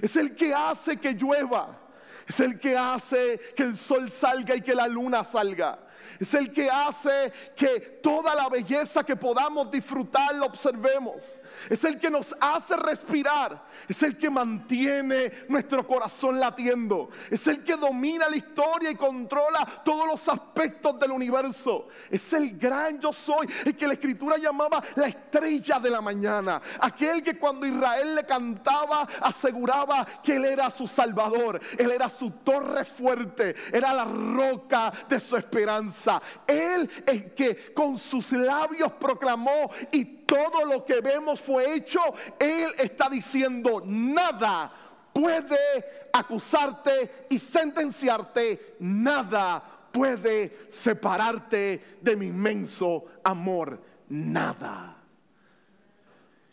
Es 0.00 0.16
el 0.16 0.34
que 0.34 0.54
hace 0.54 0.96
que 0.96 1.12
llueva. 1.14 1.78
Es 2.26 2.40
el 2.40 2.58
que 2.58 2.76
hace 2.76 3.40
que 3.54 3.64
el 3.64 3.76
sol 3.76 4.10
salga 4.10 4.54
y 4.54 4.62
que 4.62 4.74
la 4.74 4.86
luna 4.86 5.24
salga. 5.24 5.78
Es 6.18 6.34
el 6.34 6.52
que 6.52 6.70
hace 6.70 7.32
que 7.56 8.00
toda 8.02 8.34
la 8.34 8.48
belleza 8.48 9.04
que 9.04 9.16
podamos 9.16 9.70
disfrutar 9.70 10.34
la 10.34 10.46
observemos 10.46 11.22
es 11.68 11.84
el 11.84 11.98
que 11.98 12.10
nos 12.10 12.34
hace 12.40 12.76
respirar, 12.76 13.64
es 13.88 14.02
el 14.02 14.16
que 14.16 14.30
mantiene 14.30 15.32
nuestro 15.48 15.86
corazón 15.86 16.38
latiendo, 16.38 17.10
es 17.30 17.46
el 17.46 17.62
que 17.64 17.76
domina 17.76 18.28
la 18.28 18.36
historia 18.36 18.90
y 18.90 18.96
controla 18.96 19.82
todos 19.84 20.06
los 20.06 20.28
aspectos 20.28 20.98
del 20.98 21.12
universo, 21.12 21.88
es 22.10 22.32
el 22.32 22.58
gran 22.58 23.00
yo 23.00 23.12
soy, 23.12 23.48
el 23.64 23.76
que 23.76 23.86
la 23.86 23.94
escritura 23.94 24.36
llamaba 24.36 24.82
la 24.96 25.08
estrella 25.08 25.78
de 25.78 25.90
la 25.90 26.00
mañana, 26.00 26.60
aquel 26.80 27.22
que 27.22 27.38
cuando 27.38 27.66
Israel 27.66 28.14
le 28.14 28.26
cantaba 28.26 29.06
aseguraba 29.20 30.06
que 30.22 30.36
él 30.36 30.44
era 30.44 30.70
su 30.70 30.86
salvador, 30.86 31.60
él 31.78 31.90
era 31.90 32.08
su 32.08 32.30
torre 32.30 32.84
fuerte, 32.84 33.54
era 33.72 33.92
la 33.92 34.04
roca 34.04 34.92
de 35.08 35.20
su 35.20 35.36
esperanza, 35.36 36.20
él 36.46 36.88
el 37.06 37.34
que 37.34 37.72
con 37.72 37.96
sus 37.96 38.32
labios 38.32 38.92
proclamó 38.94 39.70
y 39.90 40.21
todo 40.32 40.64
lo 40.64 40.82
que 40.82 41.02
vemos 41.02 41.42
fue 41.42 41.74
hecho, 41.74 42.00
Él 42.38 42.72
está 42.78 43.10
diciendo, 43.10 43.82
nada 43.84 44.72
puede 45.12 46.08
acusarte 46.10 47.26
y 47.28 47.38
sentenciarte, 47.38 48.76
nada 48.78 49.62
puede 49.92 50.68
separarte 50.70 51.98
de 52.00 52.16
mi 52.16 52.28
inmenso 52.28 53.04
amor, 53.22 53.78
nada. 54.08 54.96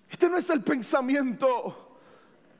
Este 0.09 0.27
no 0.27 0.35
es 0.35 0.49
el 0.49 0.61
pensamiento 0.61 1.99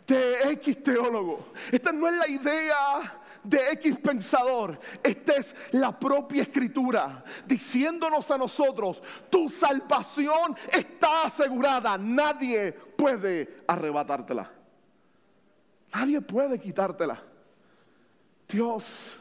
de 0.08 0.54
X 0.54 0.82
teólogo, 0.82 1.52
esta 1.70 1.92
no 1.92 2.08
es 2.08 2.16
la 2.16 2.30
idea 2.30 3.19
de 3.44 3.72
X 3.74 3.98
pensador. 3.98 4.80
Esta 5.04 5.34
es 5.34 5.56
la 5.72 5.98
propia 5.98 6.44
escritura 6.44 7.24
diciéndonos 7.46 8.30
a 8.32 8.38
nosotros, 8.38 9.02
tu 9.30 9.50
salvación 9.50 10.56
está 10.72 11.24
asegurada, 11.24 11.98
nadie 11.98 12.72
puede 12.72 13.64
arrebatártela. 13.68 14.52
Nadie 15.94 16.22
puede 16.22 16.60
quitártela. 16.60 17.22
Dios 18.48 19.18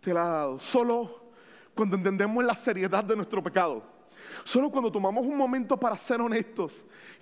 te 0.00 0.12
la 0.14 0.22
ha 0.22 0.28
dado. 0.28 0.60
Solo 0.60 1.32
cuando 1.74 1.96
entendemos 1.96 2.44
la 2.44 2.54
seriedad 2.54 3.04
de 3.04 3.16
nuestro 3.16 3.42
pecado. 3.42 3.82
Solo 4.44 4.70
cuando 4.70 4.90
tomamos 4.90 5.26
un 5.26 5.36
momento 5.36 5.76
para 5.76 5.96
ser 5.96 6.20
honestos 6.20 6.72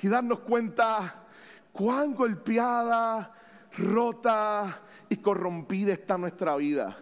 y 0.02 0.08
darnos 0.08 0.40
cuenta 0.40 1.24
cuán 1.72 2.14
golpeada, 2.14 3.34
rota, 3.76 4.80
y 5.10 5.16
corrompida 5.16 5.92
está 5.92 6.16
nuestra 6.16 6.56
vida. 6.56 6.96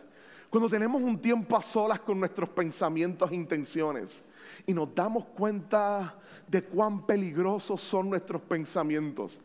Cuando 0.50 0.68
tenemos 0.68 1.02
un 1.02 1.20
tiempo 1.20 1.56
a 1.56 1.62
solas 1.62 2.00
con 2.00 2.18
nuestros 2.18 2.48
pensamientos 2.48 3.30
e 3.30 3.34
intenciones 3.34 4.22
y 4.66 4.72
nos 4.72 4.92
damos 4.94 5.26
cuenta 5.26 6.16
de 6.48 6.64
cuán 6.64 7.04
peligrosos 7.06 7.82
son 7.82 8.08
nuestros 8.08 8.40
pensamientos, 8.42 9.38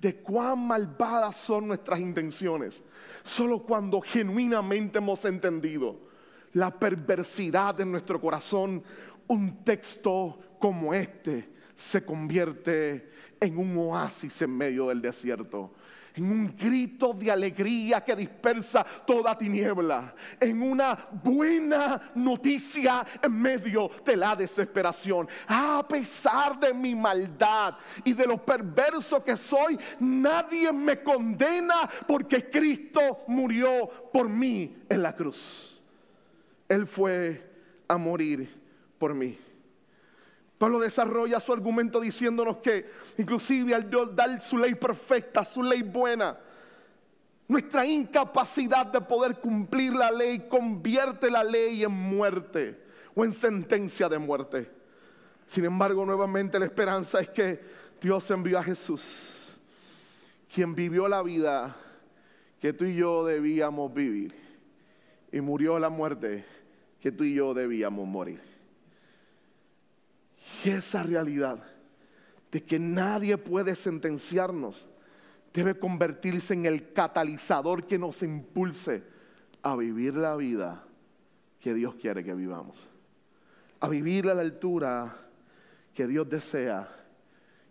de 0.00 0.16
cuán 0.16 0.66
malvadas 0.66 1.36
son 1.36 1.68
nuestras 1.68 2.00
intenciones, 2.00 2.82
solo 3.22 3.62
cuando 3.62 4.00
genuinamente 4.00 4.98
hemos 4.98 5.24
entendido 5.24 5.96
la 6.54 6.76
perversidad 6.76 7.76
de 7.76 7.86
nuestro 7.86 8.20
corazón, 8.20 8.82
un 9.28 9.62
texto 9.62 10.38
como 10.58 10.92
este 10.92 11.48
se 11.76 12.04
convierte 12.04 13.12
en 13.38 13.56
un 13.58 13.76
oasis 13.76 14.42
en 14.42 14.56
medio 14.56 14.88
del 14.88 15.00
desierto 15.00 15.70
en 16.18 16.30
un 16.30 16.56
grito 16.56 17.12
de 17.12 17.30
alegría 17.30 18.00
que 18.04 18.16
dispersa 18.16 18.84
toda 19.06 19.38
tiniebla, 19.38 20.14
en 20.40 20.60
una 20.62 20.98
buena 21.22 22.10
noticia 22.16 23.06
en 23.22 23.32
medio 23.32 23.90
de 24.04 24.16
la 24.16 24.34
desesperación. 24.34 25.28
A 25.46 25.86
pesar 25.88 26.58
de 26.58 26.74
mi 26.74 26.94
maldad 26.94 27.76
y 28.04 28.12
de 28.12 28.26
lo 28.26 28.44
perverso 28.44 29.22
que 29.22 29.36
soy, 29.36 29.78
nadie 30.00 30.72
me 30.72 31.02
condena 31.02 31.88
porque 32.06 32.50
Cristo 32.50 33.20
murió 33.28 34.10
por 34.12 34.28
mí 34.28 34.76
en 34.88 35.02
la 35.02 35.14
cruz. 35.14 35.80
Él 36.68 36.86
fue 36.86 37.48
a 37.86 37.96
morir 37.96 38.48
por 38.98 39.14
mí. 39.14 39.38
Pablo 40.58 40.80
desarrolla 40.80 41.38
su 41.38 41.52
argumento 41.52 42.00
diciéndonos 42.00 42.56
que 42.58 42.90
inclusive 43.16 43.74
al 43.74 43.88
Dios 43.88 44.14
dar 44.14 44.40
su 44.42 44.58
ley 44.58 44.74
perfecta, 44.74 45.44
su 45.44 45.62
ley 45.62 45.82
buena, 45.82 46.36
nuestra 47.46 47.86
incapacidad 47.86 48.86
de 48.86 49.00
poder 49.00 49.36
cumplir 49.36 49.94
la 49.94 50.10
ley 50.10 50.48
convierte 50.48 51.30
la 51.30 51.44
ley 51.44 51.84
en 51.84 51.92
muerte 51.92 52.78
o 53.14 53.24
en 53.24 53.32
sentencia 53.32 54.08
de 54.08 54.18
muerte. 54.18 54.70
Sin 55.46 55.64
embargo, 55.64 56.04
nuevamente 56.04 56.58
la 56.58 56.66
esperanza 56.66 57.20
es 57.20 57.30
que 57.30 57.60
Dios 58.02 58.30
envió 58.30 58.58
a 58.58 58.64
Jesús, 58.64 59.58
quien 60.52 60.74
vivió 60.74 61.08
la 61.08 61.22
vida 61.22 61.74
que 62.60 62.72
tú 62.72 62.84
y 62.84 62.96
yo 62.96 63.24
debíamos 63.24 63.94
vivir 63.94 64.34
y 65.32 65.40
murió 65.40 65.78
la 65.78 65.88
muerte 65.88 66.44
que 67.00 67.12
tú 67.12 67.24
y 67.24 67.34
yo 67.34 67.54
debíamos 67.54 68.06
morir. 68.06 68.47
Y 70.64 70.70
esa 70.70 71.02
realidad 71.02 71.62
de 72.50 72.64
que 72.64 72.78
nadie 72.78 73.36
puede 73.36 73.74
sentenciarnos 73.74 74.88
debe 75.52 75.78
convertirse 75.78 76.54
en 76.54 76.66
el 76.66 76.92
catalizador 76.92 77.86
que 77.86 77.98
nos 77.98 78.22
impulse 78.22 79.02
a 79.62 79.76
vivir 79.76 80.14
la 80.14 80.36
vida 80.36 80.84
que 81.60 81.74
Dios 81.74 81.94
quiere 81.96 82.24
que 82.24 82.34
vivamos. 82.34 82.76
A 83.80 83.88
vivir 83.88 84.28
a 84.28 84.34
la 84.34 84.42
altura 84.42 85.16
que 85.94 86.06
Dios 86.06 86.28
desea 86.28 86.88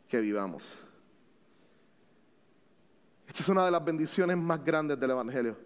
que 0.08 0.20
vivamos. 0.20 0.78
Esta 3.28 3.44
es 3.44 3.50
una 3.50 3.66
de 3.66 3.72
las 3.72 3.84
bendiciones 3.84 4.38
más 4.38 4.64
grandes 4.64 5.00
del 5.00 5.12
Evangelio. 5.12 5.58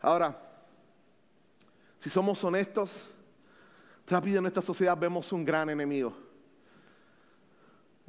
Ahora, 0.00 0.38
si 1.98 2.08
somos 2.08 2.42
honestos, 2.42 3.08
rápido 4.10 4.38
en 4.38 4.42
nuestra 4.42 4.62
sociedad 4.62 4.98
vemos 4.98 5.32
un 5.32 5.44
gran 5.44 5.70
enemigo 5.70 6.14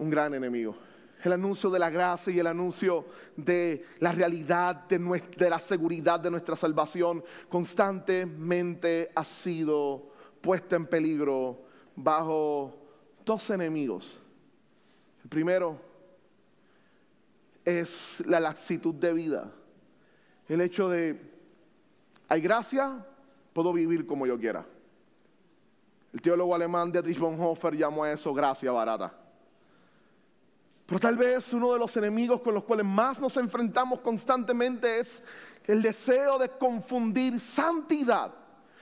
un 0.01 0.10
gran 0.10 0.34
enemigo. 0.34 0.75
El 1.24 1.34
anuncio 1.34 1.70
de 1.70 1.77
la 1.77 1.91
gracia 1.91 2.34
y 2.34 2.39
el 2.39 2.48
anuncio 2.48 3.05
de 3.38 3.86
la 4.00 4.12
realidad 4.12 4.88
de, 4.88 4.98
de 5.38 5.50
la 5.50 5.60
seguridad 5.60 6.20
de 6.20 6.31
nuestra 6.31 6.55
salvación 6.55 7.24
constantemente 7.48 9.12
ha 9.13 9.24
sido 9.24 10.12
puesta 10.41 10.75
en 10.75 10.88
peligro 10.88 11.62
bajo 11.96 12.75
dos 13.24 13.48
enemigos. 13.51 14.20
El 15.24 15.29
primero 15.29 15.79
es 17.63 18.24
la 18.25 18.39
laxitud 18.39 18.96
de 18.96 19.13
vida. 19.13 19.51
El 20.48 20.62
hecho 20.62 20.89
de, 20.89 21.22
hay 22.27 22.42
gracia, 22.42 23.05
puedo 23.53 23.72
vivir 23.72 24.07
como 24.07 24.25
yo 24.25 24.40
quiera. 24.40 24.66
El 26.13 26.21
teólogo 26.21 26.53
alemán 26.53 26.91
Dietrich 26.91 27.19
Bonhoeffer 27.19 27.75
llamó 27.75 28.03
a 28.03 28.11
eso 28.11 28.33
gracia 28.33 28.71
barata. 28.71 29.13
Pero 30.85 31.00
tal 31.00 31.15
vez 31.15 31.53
uno 31.53 31.71
de 31.71 31.79
los 31.79 31.95
enemigos 31.95 32.41
con 32.41 32.53
los 32.53 32.65
cuales 32.65 32.85
más 32.85 33.19
nos 33.19 33.37
enfrentamos 33.37 34.01
constantemente 34.01 35.00
es 35.00 35.24
el 35.65 35.81
deseo 35.81 36.37
de 36.37 36.50
confundir 36.50 37.39
santidad 37.39 38.33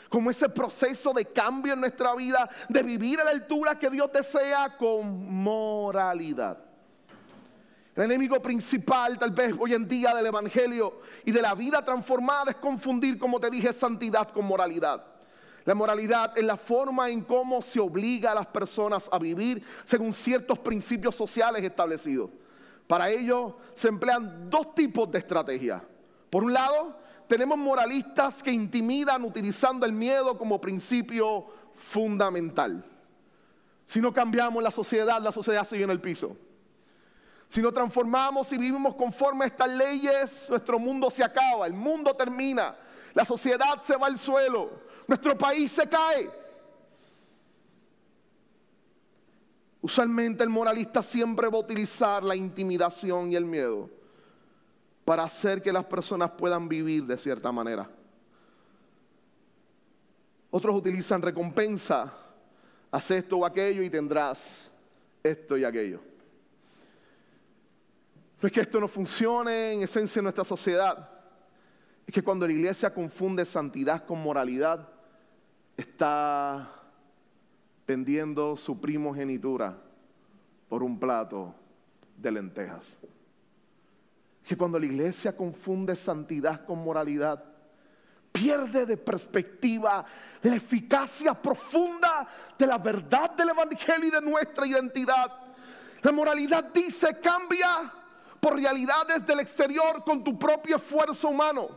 como 0.09 0.31
ese 0.31 0.49
proceso 0.49 1.13
de 1.13 1.25
cambio 1.25 1.73
en 1.73 1.81
nuestra 1.81 2.15
vida, 2.15 2.49
de 2.67 2.81
vivir 2.81 3.21
a 3.21 3.25
la 3.25 3.29
altura 3.29 3.77
que 3.77 3.91
Dios 3.91 4.11
desea 4.11 4.75
con 4.75 5.31
moralidad. 5.31 6.57
El 7.95 8.03
enemigo 8.05 8.41
principal 8.41 9.19
tal 9.19 9.31
vez 9.31 9.53
hoy 9.59 9.75
en 9.75 9.87
día 9.87 10.15
del 10.15 10.25
Evangelio 10.25 11.01
y 11.25 11.31
de 11.31 11.41
la 11.41 11.53
vida 11.53 11.85
transformada 11.85 12.51
es 12.51 12.57
confundir, 12.57 13.19
como 13.19 13.39
te 13.39 13.51
dije, 13.51 13.71
santidad 13.71 14.29
con 14.29 14.45
moralidad. 14.45 15.08
La 15.69 15.75
moralidad 15.75 16.35
es 16.35 16.43
la 16.43 16.57
forma 16.57 17.11
en 17.11 17.21
cómo 17.21 17.61
se 17.61 17.79
obliga 17.79 18.31
a 18.31 18.33
las 18.33 18.47
personas 18.47 19.07
a 19.11 19.19
vivir 19.19 19.63
según 19.85 20.13
ciertos 20.13 20.57
principios 20.57 21.15
sociales 21.15 21.63
establecidos. 21.63 22.31
Para 22.87 23.11
ello 23.11 23.55
se 23.75 23.87
emplean 23.87 24.49
dos 24.49 24.73
tipos 24.73 25.11
de 25.11 25.19
estrategias. 25.19 25.83
Por 26.31 26.43
un 26.43 26.53
lado, 26.53 26.97
tenemos 27.27 27.55
moralistas 27.55 28.41
que 28.41 28.51
intimidan 28.51 29.23
utilizando 29.23 29.85
el 29.85 29.93
miedo 29.93 30.39
como 30.39 30.59
principio 30.59 31.45
fundamental. 31.75 32.83
Si 33.85 34.01
no 34.01 34.11
cambiamos 34.11 34.63
la 34.63 34.71
sociedad, 34.71 35.21
la 35.21 35.31
sociedad 35.31 35.67
sigue 35.67 35.83
en 35.83 35.91
el 35.91 36.01
piso. 36.01 36.35
Si 37.47 37.61
no 37.61 37.71
transformamos 37.71 38.51
y 38.51 38.57
vivimos 38.57 38.95
conforme 38.95 39.43
a 39.43 39.49
estas 39.49 39.69
leyes, 39.69 40.49
nuestro 40.49 40.79
mundo 40.79 41.11
se 41.11 41.23
acaba, 41.23 41.67
el 41.67 41.73
mundo 41.73 42.15
termina, 42.15 42.75
la 43.13 43.23
sociedad 43.23 43.83
se 43.83 43.95
va 43.95 44.07
al 44.07 44.17
suelo 44.17 44.88
nuestro 45.09 45.35
país 45.35 45.71
se 45.71 45.87
cae. 45.87 46.29
Usualmente 49.81 50.43
el 50.43 50.49
moralista 50.49 51.01
siempre 51.01 51.47
va 51.47 51.57
a 51.57 51.61
utilizar 51.61 52.23
la 52.23 52.35
intimidación 52.35 53.31
y 53.31 53.35
el 53.35 53.45
miedo 53.45 53.89
para 55.03 55.23
hacer 55.23 55.63
que 55.63 55.73
las 55.73 55.85
personas 55.85 56.29
puedan 56.31 56.69
vivir 56.69 57.05
de 57.05 57.17
cierta 57.17 57.51
manera. 57.51 57.89
Otros 60.51 60.75
utilizan 60.75 61.23
recompensa, 61.23 62.13
haz 62.91 63.09
esto 63.09 63.37
o 63.37 63.45
aquello 63.45 63.81
y 63.81 63.89
tendrás 63.89 64.69
esto 65.23 65.57
y 65.57 65.63
aquello. 65.63 66.01
No 68.39 68.47
es 68.47 68.53
que 68.53 68.61
esto 68.61 68.79
no 68.79 68.87
funcione 68.87 69.73
en 69.73 69.81
esencia 69.81 70.19
en 70.19 70.25
nuestra 70.25 70.45
sociedad, 70.45 71.09
es 72.05 72.13
que 72.13 72.21
cuando 72.21 72.45
la 72.45 72.53
iglesia 72.53 72.93
confunde 72.93 73.43
santidad 73.43 74.05
con 74.05 74.21
moralidad, 74.21 74.98
está 75.79 76.69
vendiendo 77.87 78.57
su 78.57 78.79
primogenitura 78.79 79.77
por 80.67 80.83
un 80.83 80.99
plato 80.99 81.55
de 82.17 82.31
lentejas. 82.31 82.85
Que 84.45 84.57
cuando 84.57 84.77
la 84.77 84.85
iglesia 84.85 85.35
confunde 85.35 85.95
santidad 85.95 86.65
con 86.65 86.83
moralidad, 86.83 87.43
pierde 88.31 88.85
de 88.85 88.97
perspectiva 88.97 90.05
la 90.41 90.55
eficacia 90.55 91.33
profunda 91.33 92.27
de 92.57 92.67
la 92.67 92.77
verdad 92.77 93.31
del 93.31 93.49
Evangelio 93.49 94.07
y 94.07 94.11
de 94.11 94.21
nuestra 94.21 94.67
identidad. 94.67 95.31
La 96.01 96.11
moralidad 96.11 96.65
dice 96.73 97.19
cambia 97.19 97.91
por 98.39 98.55
realidades 98.55 99.25
del 99.25 99.39
exterior 99.39 100.03
con 100.03 100.23
tu 100.23 100.37
propio 100.37 100.75
esfuerzo 100.75 101.29
humano. 101.29 101.69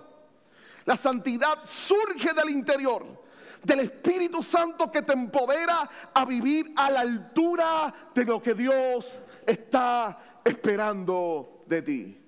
La 0.85 0.97
santidad 0.97 1.61
surge 1.65 2.33
del 2.33 2.51
interior 2.51 3.23
del 3.63 3.81
Espíritu 3.81 4.43
Santo 4.43 4.91
que 4.91 5.03
te 5.03 5.13
empodera 5.13 5.89
a 6.13 6.25
vivir 6.25 6.73
a 6.77 6.91
la 6.91 7.01
altura 7.01 7.95
de 8.15 8.25
lo 8.25 8.43
que 8.43 8.55
Dios 8.55 9.23
está 9.47 10.41
esperando 10.45 11.65
de 11.67 11.83
ti. 11.83 12.19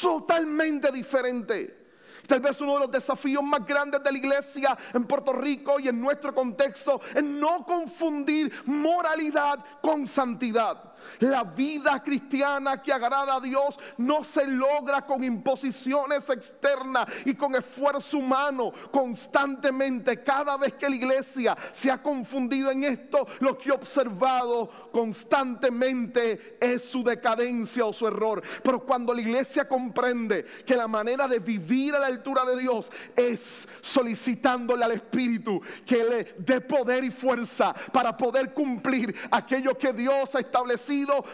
Totalmente 0.00 0.90
diferente. 0.92 1.78
Tal 2.26 2.40
vez 2.40 2.60
uno 2.60 2.74
de 2.74 2.80
los 2.80 2.90
desafíos 2.92 3.42
más 3.42 3.66
grandes 3.66 4.02
de 4.02 4.12
la 4.12 4.18
iglesia 4.18 4.78
en 4.94 5.04
Puerto 5.04 5.32
Rico 5.32 5.80
y 5.80 5.88
en 5.88 6.00
nuestro 6.00 6.34
contexto 6.34 7.00
es 7.14 7.24
no 7.24 7.64
confundir 7.64 8.52
moralidad 8.66 9.64
con 9.82 10.06
santidad. 10.06 10.89
La 11.20 11.44
vida 11.44 12.02
cristiana 12.02 12.82
que 12.82 12.92
agrada 12.92 13.36
a 13.36 13.40
Dios 13.40 13.78
no 13.98 14.24
se 14.24 14.46
logra 14.46 15.02
con 15.02 15.22
imposiciones 15.24 16.28
externas 16.28 17.06
y 17.24 17.34
con 17.34 17.54
esfuerzo 17.54 18.18
humano 18.18 18.72
constantemente. 18.90 20.22
Cada 20.22 20.56
vez 20.56 20.74
que 20.74 20.88
la 20.88 20.96
iglesia 20.96 21.56
se 21.72 21.90
ha 21.90 22.02
confundido 22.02 22.70
en 22.70 22.84
esto, 22.84 23.26
lo 23.40 23.56
que 23.56 23.70
he 23.70 23.72
observado 23.72 24.90
constantemente 24.92 26.58
es 26.60 26.84
su 26.84 27.02
decadencia 27.02 27.84
o 27.84 27.92
su 27.92 28.06
error. 28.06 28.42
Pero 28.62 28.80
cuando 28.84 29.14
la 29.14 29.20
iglesia 29.20 29.68
comprende 29.68 30.44
que 30.66 30.76
la 30.76 30.88
manera 30.88 31.28
de 31.28 31.38
vivir 31.38 31.94
a 31.94 32.00
la 32.00 32.06
altura 32.06 32.44
de 32.44 32.58
Dios 32.58 32.90
es 33.16 33.66
solicitándole 33.80 34.84
al 34.84 34.92
Espíritu 34.92 35.60
que 35.86 36.04
le 36.04 36.34
dé 36.38 36.60
poder 36.60 37.04
y 37.04 37.10
fuerza 37.10 37.74
para 37.92 38.16
poder 38.16 38.52
cumplir 38.52 39.14
aquello 39.30 39.76
que 39.76 39.92
Dios 39.92 40.34
ha 40.34 40.40
establecido 40.40 40.89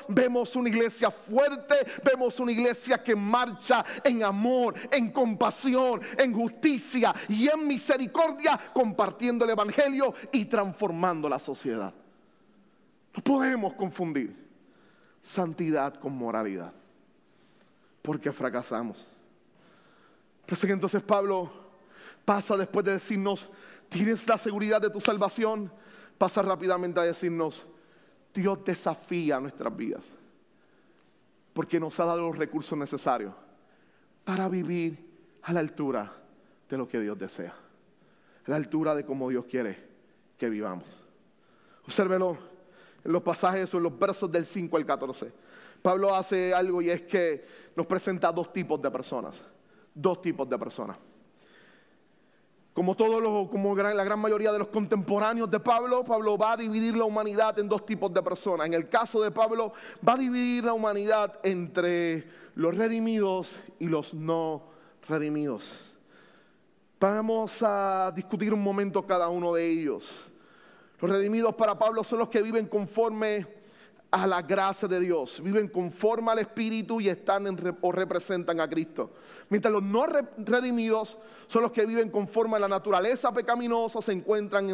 vemos 0.08 0.56
una 0.56 0.68
iglesia 0.68 1.10
fuerte, 1.10 1.74
vemos 2.04 2.38
una 2.40 2.52
iglesia 2.52 3.02
que 3.02 3.14
marcha 3.14 3.84
en 4.04 4.22
amor, 4.22 4.74
en 4.90 5.10
compasión, 5.10 6.00
en 6.18 6.32
justicia 6.34 7.14
y 7.28 7.48
en 7.48 7.66
misericordia, 7.66 8.58
compartiendo 8.72 9.44
el 9.44 9.50
Evangelio 9.50 10.14
y 10.32 10.44
transformando 10.44 11.28
la 11.28 11.38
sociedad. 11.38 11.92
No 13.14 13.22
podemos 13.22 13.74
confundir 13.74 14.36
santidad 15.22 15.94
con 15.94 16.12
moralidad, 16.12 16.72
porque 18.02 18.30
fracasamos. 18.32 19.06
Pero 20.44 20.60
que 20.60 20.72
entonces 20.72 21.02
Pablo 21.02 21.50
pasa 22.24 22.56
después 22.56 22.84
de 22.84 22.92
decirnos, 22.92 23.50
tienes 23.88 24.26
la 24.28 24.38
seguridad 24.38 24.80
de 24.80 24.90
tu 24.90 25.00
salvación, 25.00 25.72
pasa 26.18 26.42
rápidamente 26.42 27.00
a 27.00 27.04
decirnos, 27.04 27.66
Dios 28.36 28.62
desafía 28.64 29.40
nuestras 29.40 29.74
vidas, 29.74 30.04
porque 31.54 31.80
nos 31.80 31.98
ha 31.98 32.04
dado 32.04 32.28
los 32.28 32.36
recursos 32.36 32.78
necesarios 32.78 33.32
para 34.24 34.46
vivir 34.48 34.98
a 35.42 35.54
la 35.54 35.60
altura 35.60 36.12
de 36.68 36.76
lo 36.76 36.86
que 36.86 37.00
Dios 37.00 37.18
desea, 37.18 37.54
a 38.46 38.50
la 38.50 38.56
altura 38.56 38.94
de 38.94 39.06
cómo 39.06 39.30
Dios 39.30 39.46
quiere 39.46 39.78
que 40.36 40.50
vivamos. 40.50 40.84
Obsérvelo 41.84 42.36
en 43.02 43.12
los 43.12 43.22
pasajes 43.22 43.72
o 43.72 43.78
en 43.78 43.84
los 43.84 43.98
versos 43.98 44.30
del 44.30 44.44
5 44.44 44.76
al 44.76 44.84
14. 44.84 45.32
Pablo 45.80 46.14
hace 46.14 46.52
algo 46.52 46.82
y 46.82 46.90
es 46.90 47.02
que 47.02 47.46
nos 47.74 47.86
presenta 47.86 48.30
dos 48.32 48.52
tipos 48.52 48.82
de 48.82 48.90
personas. 48.90 49.42
Dos 49.94 50.20
tipos 50.20 50.46
de 50.48 50.58
personas. 50.58 50.98
Como 52.76 52.94
todos 52.94 53.22
los, 53.22 53.48
como 53.48 53.74
la 53.74 54.04
gran 54.04 54.20
mayoría 54.20 54.52
de 54.52 54.58
los 54.58 54.68
contemporáneos 54.68 55.50
de 55.50 55.58
Pablo, 55.58 56.04
Pablo 56.04 56.36
va 56.36 56.52
a 56.52 56.56
dividir 56.58 56.94
la 56.94 57.06
humanidad 57.06 57.58
en 57.58 57.70
dos 57.70 57.86
tipos 57.86 58.12
de 58.12 58.22
personas. 58.22 58.66
En 58.66 58.74
el 58.74 58.90
caso 58.90 59.22
de 59.22 59.30
Pablo, 59.30 59.72
va 60.06 60.12
a 60.12 60.18
dividir 60.18 60.64
la 60.64 60.74
humanidad 60.74 61.38
entre 61.42 62.28
los 62.54 62.76
redimidos 62.76 63.62
y 63.78 63.86
los 63.86 64.12
no 64.12 64.64
redimidos. 65.08 65.86
Vamos 67.00 67.62
a 67.62 68.12
discutir 68.14 68.52
un 68.52 68.62
momento 68.62 69.06
cada 69.06 69.30
uno 69.30 69.54
de 69.54 69.66
ellos. 69.66 70.30
Los 71.00 71.10
redimidos 71.10 71.54
para 71.54 71.78
Pablo 71.78 72.04
son 72.04 72.18
los 72.18 72.28
que 72.28 72.42
viven 72.42 72.66
conforme 72.66 73.46
a 74.10 74.26
la 74.26 74.42
gracia 74.42 74.86
de 74.86 75.00
Dios, 75.00 75.42
viven 75.42 75.68
conforme 75.68 76.30
al 76.30 76.40
Espíritu 76.40 77.00
y 77.00 77.08
están 77.08 77.58
o 77.80 77.90
representan 77.90 78.60
a 78.60 78.68
Cristo. 78.68 79.12
Mientras 79.48 79.72
los 79.72 79.82
no 79.82 80.06
redimidos 80.38 81.18
son 81.46 81.62
los 81.62 81.72
que 81.72 81.86
viven 81.86 82.10
conforme 82.10 82.56
a 82.56 82.60
la 82.60 82.68
naturaleza 82.68 83.32
pecaminosa, 83.32 84.02
se 84.02 84.12
encuentran 84.12 84.68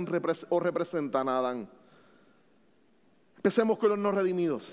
o 0.49 0.61
representan 0.61 1.29
a 1.29 1.39
Adán. 1.39 1.69
Empecemos 3.37 3.79
con 3.79 3.91
los 3.91 3.99
no 3.99 4.13
redimidos. 4.13 4.73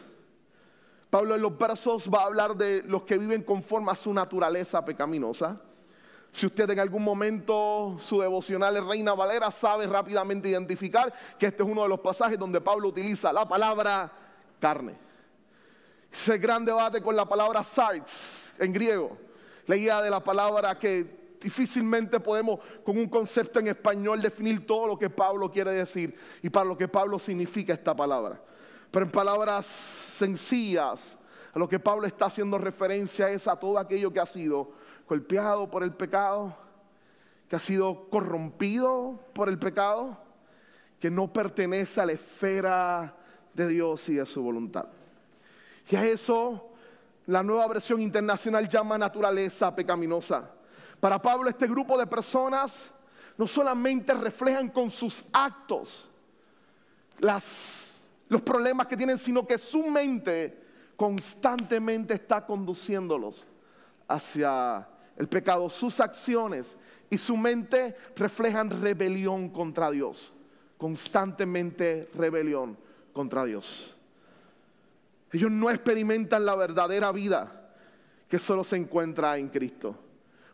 Pablo 1.10 1.36
en 1.36 1.42
los 1.42 1.58
versos 1.58 2.10
va 2.14 2.22
a 2.22 2.26
hablar 2.26 2.56
de 2.56 2.84
los 2.84 3.04
que 3.04 3.18
viven 3.18 3.44
conforme 3.44 3.92
a 3.92 3.96
su 3.96 4.14
naturaleza 4.14 4.86
pecaminosa. 4.86 5.60
Si 6.32 6.46
usted 6.46 6.70
en 6.70 6.80
algún 6.80 7.04
momento 7.04 7.98
su 8.00 8.22
devocional 8.22 8.78
es 8.78 8.86
Reina 8.86 9.16
Valera, 9.16 9.50
sabe 9.50 9.88
rápidamente 9.88 10.50
identificar 10.50 11.12
que 11.40 11.48
este 11.48 11.64
es 11.64 11.70
uno 11.70 11.82
de 11.82 11.90
los 11.90 12.00
pasajes 12.00 12.38
donde 12.38 12.62
Pablo 12.62 12.88
utiliza 12.88 13.34
la 13.34 13.48
palabra 13.48 14.12
carne. 14.60 14.96
Ese 16.12 16.38
gran 16.38 16.64
debate 16.64 17.02
con 17.02 17.16
la 17.16 17.26
palabra 17.26 17.64
sarx 17.64 18.54
en 18.60 18.72
griego, 18.72 19.18
idea 19.76 20.02
de 20.02 20.10
la 20.10 20.24
palabra 20.24 20.78
que 20.78 21.20
difícilmente 21.42 22.20
podemos 22.20 22.60
con 22.84 22.98
un 22.98 23.08
concepto 23.08 23.60
en 23.60 23.68
español 23.68 24.22
definir 24.22 24.66
todo 24.66 24.88
lo 24.88 25.00
que 25.00 25.10
Pablo 25.10 25.52
quiere 25.52 25.72
decir 25.72 26.16
y 26.42 26.50
para 26.50 26.66
lo 26.66 26.78
que 26.78 26.88
Pablo 26.88 27.18
significa 27.20 27.74
esta 27.74 27.96
palabra. 27.96 28.42
Pero 28.92 29.06
en 29.06 29.12
palabras 29.12 29.66
sencillas, 29.66 31.18
a 31.54 31.60
lo 31.60 31.70
que 31.70 31.80
Pablo 31.80 32.08
está 32.08 32.26
haciendo 32.26 32.58
referencia 32.58 33.30
es 33.30 33.48
a 33.48 33.56
todo 33.56 33.78
aquello 33.78 34.12
que 34.12 34.20
ha 34.20 34.26
sido 34.26 34.72
golpeado 35.08 35.70
por 35.70 35.84
el 35.84 35.94
pecado, 35.94 36.56
que 37.48 37.56
ha 37.56 37.60
sido 37.60 38.10
corrompido 38.10 39.20
por 39.34 39.50
el 39.50 39.58
pecado, 39.58 40.18
que 41.00 41.10
no 41.10 41.32
pertenece 41.32 42.02
a 42.02 42.06
la 42.06 42.12
esfera 42.14 43.16
de 43.54 43.68
Dios 43.68 44.08
y 44.10 44.16
de 44.16 44.26
su 44.26 44.44
voluntad. 44.44 44.88
Y 45.90 45.96
a 45.96 46.06
eso 46.06 46.69
la 47.30 47.44
nueva 47.44 47.68
versión 47.68 48.02
internacional 48.02 48.68
llama 48.68 48.98
naturaleza 48.98 49.74
pecaminosa. 49.76 50.50
Para 51.00 51.22
Pablo 51.22 51.48
este 51.48 51.68
grupo 51.68 51.96
de 51.96 52.08
personas 52.08 52.92
no 53.38 53.46
solamente 53.46 54.15
reflejan 54.15 54.70
con 54.70 54.89
sus 54.89 55.24
actos 55.32 56.10
los 58.30 58.42
problemas 58.42 58.88
que 58.88 58.98
tienen, 58.98 59.20
sino 59.20 59.46
que 59.46 59.60
su 59.60 59.84
mente 59.84 60.58
constantemente 60.96 62.15
está 62.15 62.46
conduciéndolos 62.46 63.46
hacia 64.08 64.88
el 65.15 65.28
pecado, 65.28 65.70
sus 65.70 66.00
acciones 66.00 66.76
y 67.12 67.18
su 67.20 67.38
mente 67.38 67.96
reflejan 68.15 68.82
rebelión 68.82 69.50
contra 69.50 69.92
Dios, 69.92 70.34
constantemente 70.80 72.10
rebelión 72.15 72.76
contra 73.13 73.46
Dios. 73.46 73.99
Ellos 75.32 75.52
no 75.52 75.70
experimentan 75.70 76.46
la 76.46 76.56
verdadera 76.56 77.12
vida 77.12 77.72
que 78.28 78.39
solo 78.39 78.63
se 78.63 78.76
encuentra 78.76 79.38
en 79.38 79.50
Cristo. 79.50 79.96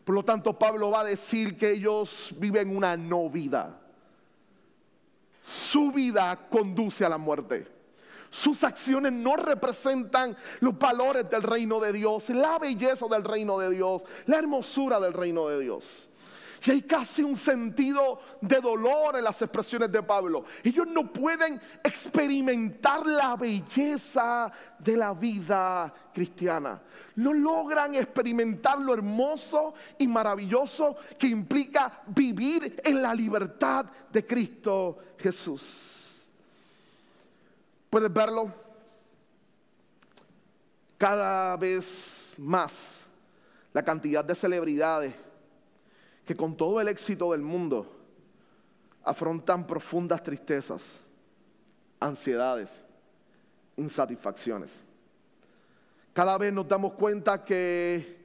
Por 0.04 0.14
lo 0.14 0.24
tanto, 0.24 0.58
Pablo 0.58 0.90
va 0.90 1.00
a 1.00 1.04
decir 1.04 1.56
que 1.56 1.72
ellos 1.72 2.34
viven 2.38 2.74
una 2.74 2.96
no 2.96 3.28
vida. 3.28 3.80
Su 5.42 5.92
vida 5.92 6.48
conduce 6.50 7.04
a 7.04 7.08
la 7.08 7.18
muerte. 7.18 7.66
Sus 8.30 8.64
acciones 8.64 9.12
no 9.12 9.36
representan 9.36 10.36
los 10.60 10.78
valores 10.78 11.28
del 11.30 11.42
reino 11.42 11.80
de 11.80 11.92
Dios, 11.92 12.28
la 12.30 12.58
belleza 12.58 13.06
del 13.06 13.24
reino 13.24 13.58
de 13.58 13.70
Dios, 13.70 14.02
la 14.26 14.38
hermosura 14.38 15.00
del 15.00 15.12
reino 15.12 15.48
de 15.48 15.60
Dios. 15.60 16.08
Y 16.66 16.70
hay 16.72 16.82
casi 16.82 17.22
un 17.22 17.36
sentido 17.36 18.18
de 18.40 18.60
dolor 18.60 19.16
en 19.16 19.22
las 19.22 19.40
expresiones 19.40 19.92
de 19.92 20.02
Pablo. 20.02 20.44
Ellos 20.64 20.88
no 20.88 21.12
pueden 21.12 21.60
experimentar 21.84 23.06
la 23.06 23.36
belleza 23.36 24.50
de 24.76 24.96
la 24.96 25.14
vida 25.14 25.94
cristiana. 26.12 26.82
No 27.14 27.32
logran 27.32 27.94
experimentar 27.94 28.80
lo 28.80 28.94
hermoso 28.94 29.74
y 29.96 30.08
maravilloso 30.08 30.96
que 31.16 31.28
implica 31.28 32.02
vivir 32.08 32.80
en 32.84 33.00
la 33.00 33.14
libertad 33.14 33.86
de 34.10 34.26
Cristo 34.26 34.98
Jesús. 35.18 36.26
¿Puedes 37.88 38.12
verlo? 38.12 38.52
Cada 40.98 41.56
vez 41.56 42.32
más 42.38 43.04
la 43.72 43.84
cantidad 43.84 44.24
de 44.24 44.34
celebridades 44.34 45.25
que 46.26 46.36
con 46.36 46.56
todo 46.56 46.80
el 46.80 46.88
éxito 46.88 47.30
del 47.30 47.40
mundo 47.40 47.90
afrontan 49.04 49.64
profundas 49.64 50.22
tristezas, 50.22 50.82
ansiedades, 52.00 52.68
insatisfacciones. 53.76 54.82
Cada 56.12 56.36
vez 56.36 56.52
nos 56.52 56.66
damos 56.66 56.94
cuenta 56.94 57.44
que 57.44 58.16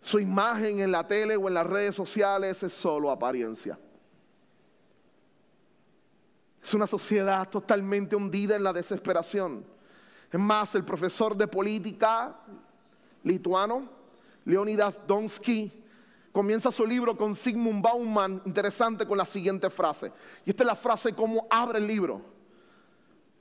su 0.00 0.18
imagen 0.18 0.80
en 0.80 0.90
la 0.90 1.06
tele 1.06 1.36
o 1.36 1.46
en 1.46 1.54
las 1.54 1.66
redes 1.66 1.94
sociales 1.94 2.60
es 2.62 2.72
solo 2.72 3.10
apariencia. 3.10 3.78
Es 6.62 6.74
una 6.74 6.88
sociedad 6.88 7.48
totalmente 7.48 8.16
hundida 8.16 8.56
en 8.56 8.64
la 8.64 8.72
desesperación. 8.72 9.64
Es 10.32 10.40
más, 10.40 10.74
el 10.74 10.84
profesor 10.84 11.36
de 11.36 11.46
política 11.46 12.36
lituano, 13.22 13.88
Leonidas 14.44 14.98
Donsky, 15.06 15.79
comienza 16.32 16.70
su 16.70 16.86
libro 16.86 17.16
con 17.16 17.34
Sigmund 17.34 17.82
Bauman, 17.82 18.42
interesante, 18.44 19.06
con 19.06 19.18
la 19.18 19.24
siguiente 19.24 19.70
frase. 19.70 20.12
Y 20.44 20.50
esta 20.50 20.62
es 20.62 20.66
la 20.66 20.76
frase 20.76 21.12
como 21.12 21.46
abre 21.50 21.78
el 21.78 21.86
libro. 21.86 22.20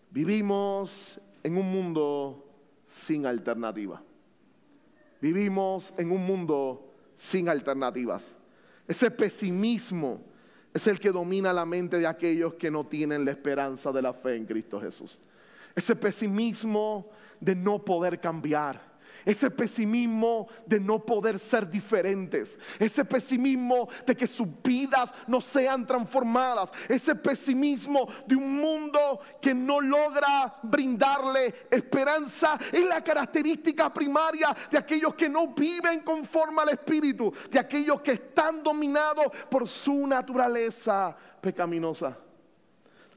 Vivimos 0.09 1.19
en 1.43 1.57
un 1.57 1.71
mundo 1.71 2.45
sin 2.85 3.25
alternativa. 3.25 4.01
Vivimos 5.21 5.93
en 5.97 6.11
un 6.11 6.25
mundo 6.25 6.93
sin 7.15 7.49
alternativas. 7.49 8.35
Ese 8.87 9.11
pesimismo 9.11 10.21
es 10.73 10.87
el 10.87 10.99
que 10.99 11.11
domina 11.11 11.53
la 11.53 11.65
mente 11.65 11.97
de 11.97 12.07
aquellos 12.07 12.55
que 12.55 12.71
no 12.71 12.85
tienen 12.85 13.25
la 13.25 13.31
esperanza 13.31 13.91
de 13.91 14.01
la 14.01 14.13
fe 14.13 14.35
en 14.35 14.45
Cristo 14.45 14.79
Jesús. 14.79 15.19
Ese 15.75 15.95
pesimismo 15.95 17.09
de 17.39 17.55
no 17.55 17.83
poder 17.83 18.19
cambiar 18.19 18.88
ese 19.29 19.51
pesimismo 19.51 20.47
de 20.65 20.79
no 20.79 21.05
poder 21.05 21.37
ser 21.37 21.69
diferentes, 21.69 22.57
ese 22.79 23.05
pesimismo 23.05 23.87
de 24.03 24.15
que 24.15 24.25
sus 24.25 24.47
vidas 24.63 25.13
no 25.27 25.39
sean 25.39 25.85
transformadas, 25.85 26.71
ese 26.87 27.13
pesimismo 27.13 28.07
de 28.25 28.35
un 28.35 28.59
mundo 28.59 29.19
que 29.39 29.53
no 29.53 29.79
logra 29.81 30.55
brindarle 30.63 31.67
esperanza 31.69 32.57
es 32.71 32.83
la 32.83 33.03
característica 33.03 33.93
primaria 33.93 34.55
de 34.71 34.79
aquellos 34.79 35.13
que 35.13 35.29
no 35.29 35.49
viven 35.49 35.99
conforme 35.99 36.63
al 36.63 36.69
Espíritu, 36.69 37.31
de 37.51 37.59
aquellos 37.59 38.01
que 38.01 38.13
están 38.13 38.63
dominados 38.63 39.27
por 39.47 39.67
su 39.67 40.07
naturaleza 40.07 41.15
pecaminosa. 41.39 42.17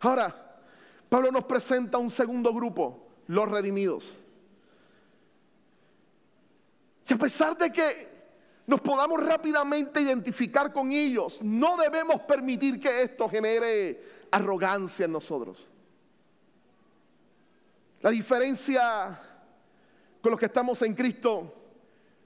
Ahora, 0.01 0.59
Pablo 1.09 1.33
nos 1.33 1.45
presenta 1.45 1.97
un 1.97 2.11
segundo 2.11 2.53
grupo, 2.53 3.09
los 3.29 3.49
redimidos. 3.49 4.22
A 7.13 7.17
pesar 7.17 7.57
de 7.57 7.71
que 7.71 8.09
nos 8.67 8.81
podamos 8.81 9.23
rápidamente 9.23 10.01
identificar 10.01 10.73
con 10.73 10.93
ellos, 10.93 11.41
no 11.43 11.77
debemos 11.77 12.23
permitir 12.23 12.81
que 12.81 13.03
esto 13.03 13.29
genere 13.29 14.03
arrogancia 14.31 15.05
en 15.05 15.13
nosotros. 15.13 15.71
La 18.01 18.11
diferencia 18.11 19.21
con 20.21 20.31
los 20.31 20.41
que 20.41 20.47
estamos 20.47 20.81
en 20.83 20.95
Cristo 20.95 21.55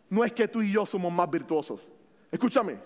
no 0.09 0.25
es 0.25 0.33
que 0.33 0.49
tú 0.49 0.63
y 0.63 0.73
yo 0.73 0.87
somos 0.87 1.13
más 1.13 1.31
virtuosos. 1.31 1.87
Escúchame, 2.31 2.79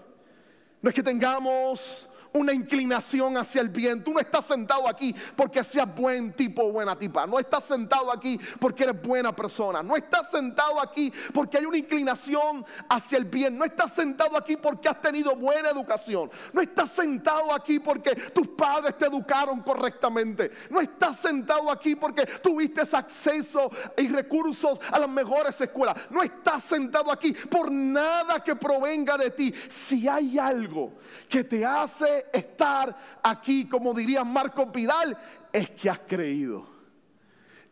no 0.83 0.89
es 0.89 0.95
que 0.95 1.03
tengamos 1.03 2.09
una 2.33 2.53
inclinación 2.53 3.37
hacia 3.37 3.61
el 3.61 3.69
bien. 3.69 4.03
Tú 4.03 4.12
no 4.12 4.21
estás 4.21 4.45
sentado 4.45 4.88
aquí 4.88 5.14
porque 5.37 5.64
seas 5.64 5.93
buen 5.95 6.33
tipo 6.33 6.62
o 6.62 6.73
buena 6.73 6.97
tipa. 6.97 7.27
No 7.27 7.38
estás 7.38 7.64
sentado 7.64 8.12
aquí 8.12 8.38
porque 8.59 8.85
eres 8.85 9.01
buena 9.01 9.35
persona. 9.35 9.83
No 9.83 9.97
estás 9.97 10.31
sentado 10.31 10.81
aquí 10.81 11.12
porque 11.33 11.59
hay 11.59 11.66
una 11.66 11.79
inclinación 11.79 12.64
hacia 12.88 13.19
el 13.19 13.25
bien. 13.25 13.57
No 13.57 13.64
estás 13.64 13.93
sentado 13.93 14.37
aquí 14.37 14.57
porque 14.57 14.88
has 14.88 15.01
tenido 15.01 15.35
buena 15.37 15.71
educación. 15.71 16.31
No 16.53 16.61
estás 16.61 16.90
sentado 16.90 17.53
aquí 17.53 17.79
porque 17.79 18.14
tus 18.14 18.49
padres 18.49 18.97
te 18.97 19.07
educaron 19.07 19.61
correctamente. 19.61 20.51
No 20.71 20.81
estás 20.81 21.19
sentado 21.19 21.71
aquí 21.71 21.97
porque 21.97 22.27
tuviste 22.43 22.81
acceso 22.93 23.71
y 23.97 24.09
recursos 24.09 24.79
a 24.90 24.99
las 24.99 25.09
mejores 25.09 25.61
escuelas. 25.61 25.97
No 26.11 26.23
estás 26.23 26.64
sentado 26.64 27.12
aquí 27.12 27.33
por 27.33 27.71
nada 27.71 28.43
que 28.43 28.57
provenga 28.57 29.16
de 29.19 29.31
ti. 29.31 29.55
Si 29.69 30.09
hay 30.09 30.38
algo 30.38 30.99
que 31.29 31.45
te 31.45 31.64
hace 31.64 32.20
estar 32.33 32.97
aquí, 33.23 33.69
como 33.69 33.95
diría 33.95 34.25
Marco 34.25 34.67
Vidal, 34.67 35.17
es 35.53 35.71
que 35.71 35.91
has 35.91 36.01
creído. 36.01 36.67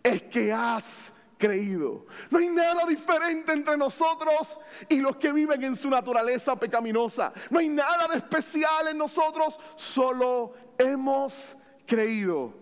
Es 0.02 0.22
que 0.22 0.52
has 0.52 1.12
creído. 1.38 2.06
No 2.30 2.38
hay 2.38 2.48
nada 2.48 2.84
diferente 2.86 3.52
entre 3.52 3.76
nosotros 3.76 4.58
y 4.88 4.96
los 4.96 5.16
que 5.16 5.32
viven 5.32 5.62
en 5.62 5.76
su 5.76 5.88
naturaleza 5.88 6.56
pecaminosa. 6.56 7.32
No 7.50 7.60
hay 7.60 7.68
nada 7.68 8.08
de 8.08 8.18
especial 8.18 8.88
en 8.88 8.98
nosotros, 8.98 9.58
solo 9.76 10.54
hemos 10.76 11.56
creído. 11.86 12.54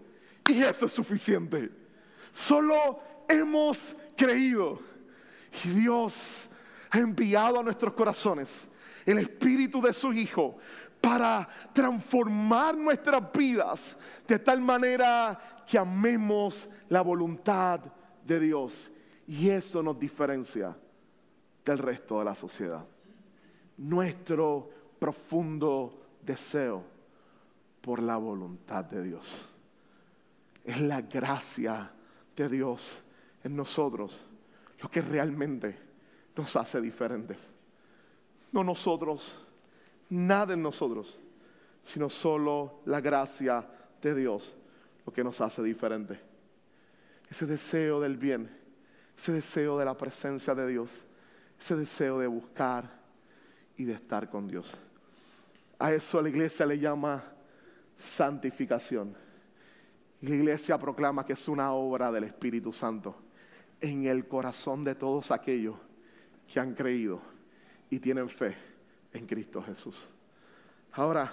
Y 0.49 0.63
eso 0.63 0.87
es 0.87 0.93
suficiente. 0.93 1.71
Solo 2.33 3.01
hemos 3.29 3.97
creído. 4.17 4.81
Y 5.65 5.69
Dios 5.71 6.49
ha 6.91 6.99
enviado 6.99 7.61
a 7.61 7.63
nuestros 7.63 7.95
corazones 7.95 8.69
el 9.07 9.19
Espíritu 9.19 9.81
de 9.81 9.93
su 9.93 10.13
Hijo 10.13 10.59
para 11.07 11.49
transformar 11.73 12.77
nuestras 12.77 13.31
vidas 13.33 13.97
de 14.27 14.41
tal 14.41 14.61
manera 14.61 15.63
que 15.65 15.79
amemos 15.79 16.69
la 16.89 17.01
voluntad 17.01 17.79
de 18.25 18.41
Dios. 18.41 18.91
Y 19.29 19.51
eso 19.51 19.85
nos 19.85 19.97
diferencia 20.01 20.77
del 21.65 21.79
resto 21.79 22.19
de 22.19 22.25
la 22.25 22.35
sociedad. 22.35 22.85
Nuestro 23.77 24.69
profundo 24.99 26.09
deseo 26.23 26.83
por 27.81 28.03
la 28.03 28.17
voluntad 28.17 28.85
de 28.87 29.05
Dios. 29.05 29.49
Es 30.65 30.81
la 30.81 31.03
gracia 31.03 31.89
de 32.35 32.49
Dios 32.49 33.01
en 33.45 33.55
nosotros 33.55 34.27
lo 34.81 34.91
que 34.91 35.03
realmente 35.03 35.79
nos 36.35 36.57
hace 36.57 36.81
diferentes. 36.81 37.39
No 38.51 38.65
nosotros 38.65 39.46
nada 40.09 40.55
en 40.55 40.63
nosotros, 40.63 41.19
sino 41.83 42.09
solo 42.09 42.81
la 42.85 43.01
gracia 43.01 43.67
de 44.03 44.15
Dios 44.15 44.57
lo 45.05 45.13
que 45.13 45.25
nos 45.25 45.41
hace 45.41 45.63
diferente. 45.63 46.19
Ese 47.31 47.47
deseo 47.47 48.01
del 48.01 48.17
bien, 48.17 48.51
ese 49.17 49.33
deseo 49.33 49.79
de 49.79 49.85
la 49.85 49.97
presencia 49.97 50.55
de 50.55 50.67
Dios, 50.67 50.91
ese 51.59 51.77
deseo 51.77 52.19
de 52.19 52.27
buscar 52.27 52.91
y 53.77 53.85
de 53.85 53.95
estar 53.95 54.29
con 54.29 54.49
Dios. 54.49 54.77
A 55.79 55.93
eso 55.93 56.21
la 56.21 56.29
iglesia 56.29 56.67
le 56.67 56.79
llama 56.79 57.23
santificación. 57.97 59.15
La 60.23 60.35
iglesia 60.35 60.79
proclama 60.79 61.25
que 61.25 61.35
es 61.35 61.49
una 61.49 61.73
obra 61.73 62.11
del 62.11 62.25
Espíritu 62.25 62.73
Santo 62.73 63.17
en 63.81 64.07
el 64.07 64.27
corazón 64.27 64.83
de 64.85 64.95
todos 64.95 65.31
aquellos 65.31 65.77
que 66.53 66.59
han 66.59 66.75
creído 66.75 67.21
y 67.91 67.99
tienen 67.99 68.29
fe 68.29 68.76
en 69.17 69.27
Cristo 69.27 69.63
Jesús. 69.63 69.97
Ahora, 70.93 71.33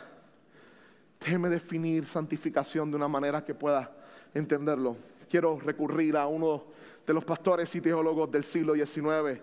déjeme 1.19 1.49
definir 1.49 2.05
santificación 2.07 2.89
de 2.89 2.97
una 2.97 3.07
manera 3.07 3.43
que 3.43 3.53
pueda 3.53 3.91
entenderlo. 4.33 4.97
Quiero 5.29 5.59
recurrir 5.59 6.17
a 6.17 6.27
uno 6.27 6.63
de 7.05 7.13
los 7.13 7.23
pastores 7.23 7.73
y 7.75 7.81
teólogos 7.81 8.31
del 8.31 8.43
siglo 8.43 8.73
XIX. 8.73 9.41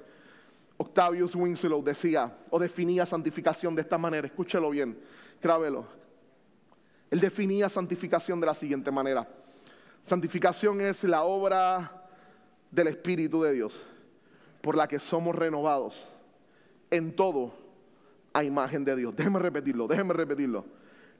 Octavius 0.76 1.35
Winslow 1.35 1.83
decía 1.83 2.38
o 2.50 2.59
definía 2.59 3.07
santificación 3.07 3.74
de 3.74 3.83
esta 3.83 3.98
manera. 3.98 4.26
Escúchelo 4.26 4.70
bien, 4.70 4.98
grábelo. 5.42 5.87
Él 7.11 7.20
definía 7.20 7.68
santificación 7.68 8.40
de 8.40 8.46
la 8.46 8.55
siguiente 8.55 8.90
manera. 8.90 9.29
Santificación 10.07 10.81
es 10.81 11.05
la 11.05 11.22
obra 11.22 12.09
del 12.70 12.87
Espíritu 12.88 13.42
de 13.42 13.53
Dios 13.53 13.74
por 14.61 14.76
la 14.76 14.87
que 14.87 14.98
somos 14.98 15.35
renovados 15.35 15.94
en 16.90 17.14
todo 17.14 17.60
a 18.32 18.44
imagen 18.44 18.84
de 18.84 18.96
Dios. 18.96 19.14
Déjeme 19.16 19.38
repetirlo, 19.38 19.86
déjeme 19.86 20.14
repetirlo. 20.14 20.64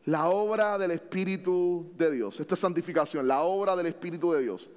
La 0.06 0.28
obra 0.28 0.78
del 0.78 0.92
Espíritu 0.92 1.92
de 1.96 2.10
Dios, 2.10 2.40
esta 2.40 2.54
es 2.54 2.60
santificación, 2.60 3.28
la 3.28 3.42
obra 3.42 3.76
del 3.76 3.86
Espíritu 3.86 4.32
de 4.32 4.42
Dios, 4.42 4.68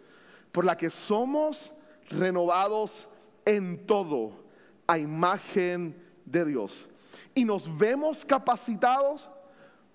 por 0.51 0.65
la 0.65 0.77
que 0.77 0.89
somos 0.89 1.73
renovados 2.09 3.07
en 3.45 3.85
todo 3.85 4.43
a 4.85 4.97
imagen 4.97 5.95
de 6.25 6.45
Dios. 6.45 6.89
Y 7.33 7.45
nos 7.45 7.75
vemos 7.77 8.25
capacitados 8.25 9.29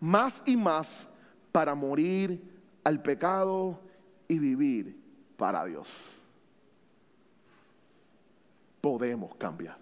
más 0.01 0.42
y 0.46 0.57
más 0.57 1.07
para 1.53 1.74
morir 1.74 2.42
al 2.83 3.03
pecado 3.03 3.79
y 4.27 4.38
vivir 4.38 4.98
para 5.37 5.64
Dios. 5.66 5.88
Podemos 8.81 9.35
cambiar. 9.37 9.77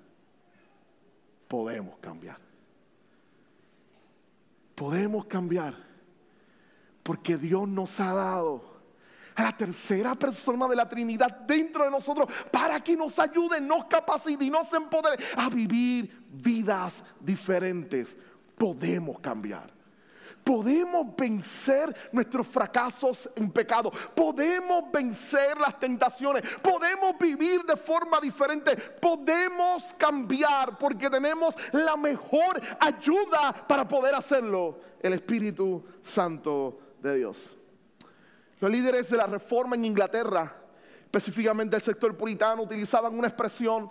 Podemos 1.49 1.97
cambiar 1.99 2.46
podemos 4.77 5.25
cambiar. 5.27 5.75
Porque 7.03 7.37
Dios 7.37 7.67
nos 7.67 7.99
ha 7.99 8.13
dado 8.13 8.77
a 9.35 9.43
la 9.43 9.57
tercera 9.57 10.15
persona 10.15 10.69
de 10.69 10.77
la 10.77 10.89
Trinidad 10.89 11.41
dentro 11.47 11.85
de 11.85 11.91
nosotros 11.91 12.29
para 12.51 12.81
que 12.83 12.97
nos 12.97 13.19
ayude, 13.19 13.61
nos 13.61 13.87
capacite 13.87 14.45
y 14.45 14.51
nos 14.51 14.73
empodere 14.73 15.23
a 15.37 15.49
vivir 15.49 16.25
vidas 16.31 17.03
diferentes. 17.21 18.17
Podemos 18.57 19.19
cambiar. 19.21 19.76
Podemos 20.47 21.09
vencer 21.17 21.93
nuestros 22.13 22.47
fracasos 22.47 23.29
en 23.35 23.51
pecado. 23.51 23.91
Podemos 24.15 24.85
vencer 24.93 25.59
las 25.59 25.77
tentaciones. 25.81 26.45
Podemos 26.63 27.19
vivir 27.19 27.65
de 27.65 27.77
forma 27.77 28.21
diferente. 28.21 28.77
Podemos 28.77 29.93
cambiar 29.99 30.79
porque 30.79 31.11
tenemos 31.11 31.57
la 31.73 31.97
mejor 31.97 32.63
ayuda 32.79 33.67
para 33.67 33.89
poder 33.89 34.15
hacerlo. 34.15 34.79
El 35.01 35.15
Espíritu 35.15 35.85
Santo 36.01 36.79
de 37.03 37.17
Dios. 37.17 37.57
Los 38.61 38.71
líderes 38.71 39.11
de 39.11 39.17
la 39.17 39.27
reforma 39.27 39.75
en 39.75 39.85
Inglaterra, 39.85 40.55
específicamente 41.07 41.75
el 41.75 41.83
sector 41.83 42.17
puritano, 42.17 42.63
utilizaban 42.63 43.19
una 43.19 43.27
expresión 43.27 43.91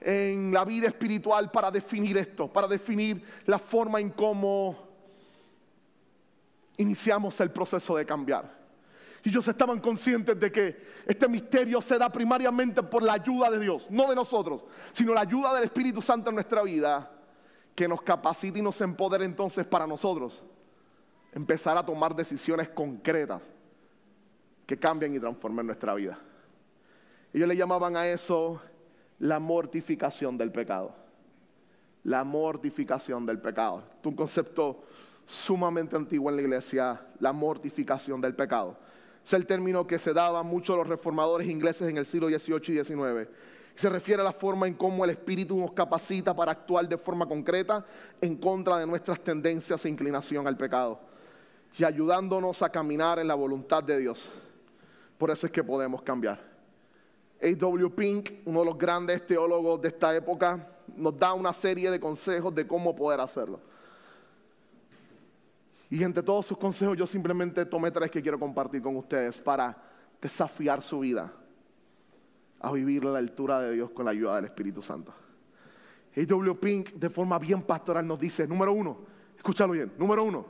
en 0.00 0.54
la 0.54 0.64
vida 0.64 0.86
espiritual 0.86 1.50
para 1.50 1.72
definir 1.72 2.16
esto, 2.18 2.46
para 2.46 2.68
definir 2.68 3.20
la 3.46 3.58
forma 3.58 3.98
en 3.98 4.10
cómo 4.10 4.87
iniciamos 6.78 7.38
el 7.40 7.50
proceso 7.50 7.96
de 7.96 8.06
cambiar. 8.06 8.58
Ellos 9.22 9.46
estaban 9.46 9.80
conscientes 9.80 10.38
de 10.38 10.50
que 10.50 10.76
este 11.04 11.28
misterio 11.28 11.82
se 11.82 11.98
da 11.98 12.10
primariamente 12.10 12.82
por 12.82 13.02
la 13.02 13.14
ayuda 13.14 13.50
de 13.50 13.58
Dios, 13.58 13.90
no 13.90 14.08
de 14.08 14.14
nosotros, 14.14 14.64
sino 14.92 15.12
la 15.12 15.20
ayuda 15.20 15.54
del 15.54 15.64
Espíritu 15.64 16.00
Santo 16.00 16.30
en 16.30 16.36
nuestra 16.36 16.62
vida, 16.62 17.10
que 17.74 17.86
nos 17.86 18.02
capacita 18.02 18.58
y 18.58 18.62
nos 18.62 18.80
empodera 18.80 19.24
entonces 19.24 19.66
para 19.66 19.86
nosotros 19.86 20.42
empezar 21.32 21.76
a 21.76 21.84
tomar 21.84 22.14
decisiones 22.14 22.70
concretas 22.70 23.42
que 24.66 24.78
cambien 24.78 25.14
y 25.14 25.20
transformen 25.20 25.66
nuestra 25.66 25.94
vida. 25.94 26.18
Ellos 27.32 27.48
le 27.48 27.56
llamaban 27.56 27.96
a 27.96 28.08
eso 28.08 28.60
la 29.18 29.38
mortificación 29.38 30.38
del 30.38 30.50
pecado. 30.50 30.94
La 32.04 32.24
mortificación 32.24 33.26
del 33.26 33.40
pecado. 33.40 33.84
Es 34.00 34.06
un 34.06 34.14
concepto 34.14 34.84
sumamente 35.28 35.94
antiguo 35.94 36.30
en 36.30 36.36
la 36.36 36.42
iglesia, 36.42 37.00
la 37.20 37.32
mortificación 37.32 38.20
del 38.20 38.34
pecado. 38.34 38.76
Es 39.24 39.32
el 39.34 39.46
término 39.46 39.86
que 39.86 39.98
se 39.98 40.14
daba 40.14 40.40
a 40.40 40.42
muchos 40.42 40.74
de 40.74 40.78
los 40.78 40.88
reformadores 40.88 41.46
ingleses 41.46 41.86
en 41.86 41.98
el 41.98 42.06
siglo 42.06 42.28
XVIII 42.28 42.80
y 42.80 42.84
XIX. 42.84 43.28
Se 43.74 43.90
refiere 43.90 44.22
a 44.22 44.24
la 44.24 44.32
forma 44.32 44.66
en 44.66 44.74
cómo 44.74 45.04
el 45.04 45.10
Espíritu 45.10 45.56
nos 45.58 45.72
capacita 45.72 46.34
para 46.34 46.52
actuar 46.52 46.88
de 46.88 46.96
forma 46.96 47.26
concreta 47.26 47.84
en 48.20 48.36
contra 48.38 48.78
de 48.78 48.86
nuestras 48.86 49.20
tendencias 49.20 49.84
e 49.84 49.88
inclinación 49.88 50.46
al 50.46 50.56
pecado 50.56 50.98
y 51.76 51.84
ayudándonos 51.84 52.62
a 52.62 52.70
caminar 52.70 53.18
en 53.18 53.28
la 53.28 53.34
voluntad 53.34 53.84
de 53.84 53.98
Dios. 53.98 54.28
Por 55.18 55.30
eso 55.30 55.46
es 55.46 55.52
que 55.52 55.62
podemos 55.62 56.02
cambiar. 56.02 56.40
A.W. 57.40 57.90
Pink, 57.90 58.30
uno 58.46 58.60
de 58.60 58.66
los 58.66 58.78
grandes 58.78 59.24
teólogos 59.26 59.80
de 59.82 59.88
esta 59.88 60.16
época, 60.16 60.66
nos 60.96 61.16
da 61.18 61.34
una 61.34 61.52
serie 61.52 61.90
de 61.90 62.00
consejos 62.00 62.54
de 62.54 62.66
cómo 62.66 62.96
poder 62.96 63.20
hacerlo. 63.20 63.60
Y 65.90 66.02
entre 66.02 66.22
todos 66.22 66.46
sus 66.46 66.58
consejos 66.58 66.96
yo 66.96 67.06
simplemente 67.06 67.64
tomé 67.64 67.90
tres 67.90 68.10
que 68.10 68.20
quiero 68.20 68.38
compartir 68.38 68.82
con 68.82 68.96
ustedes 68.96 69.38
para 69.38 69.76
desafiar 70.20 70.82
su 70.82 71.00
vida 71.00 71.32
a 72.60 72.72
vivir 72.72 73.04
a 73.06 73.10
la 73.10 73.18
altura 73.18 73.60
de 73.60 73.74
Dios 73.74 73.90
con 73.90 74.04
la 74.04 74.10
ayuda 74.10 74.36
del 74.36 74.46
Espíritu 74.46 74.82
Santo. 74.82 75.14
A.W. 76.16 76.54
Pink, 76.56 76.92
de 76.94 77.08
forma 77.08 77.38
bien 77.38 77.62
pastoral, 77.62 78.06
nos 78.06 78.18
dice, 78.18 78.46
número 78.46 78.72
uno, 78.72 78.98
escúchalo 79.36 79.72
bien, 79.72 79.92
número 79.96 80.24
uno, 80.24 80.46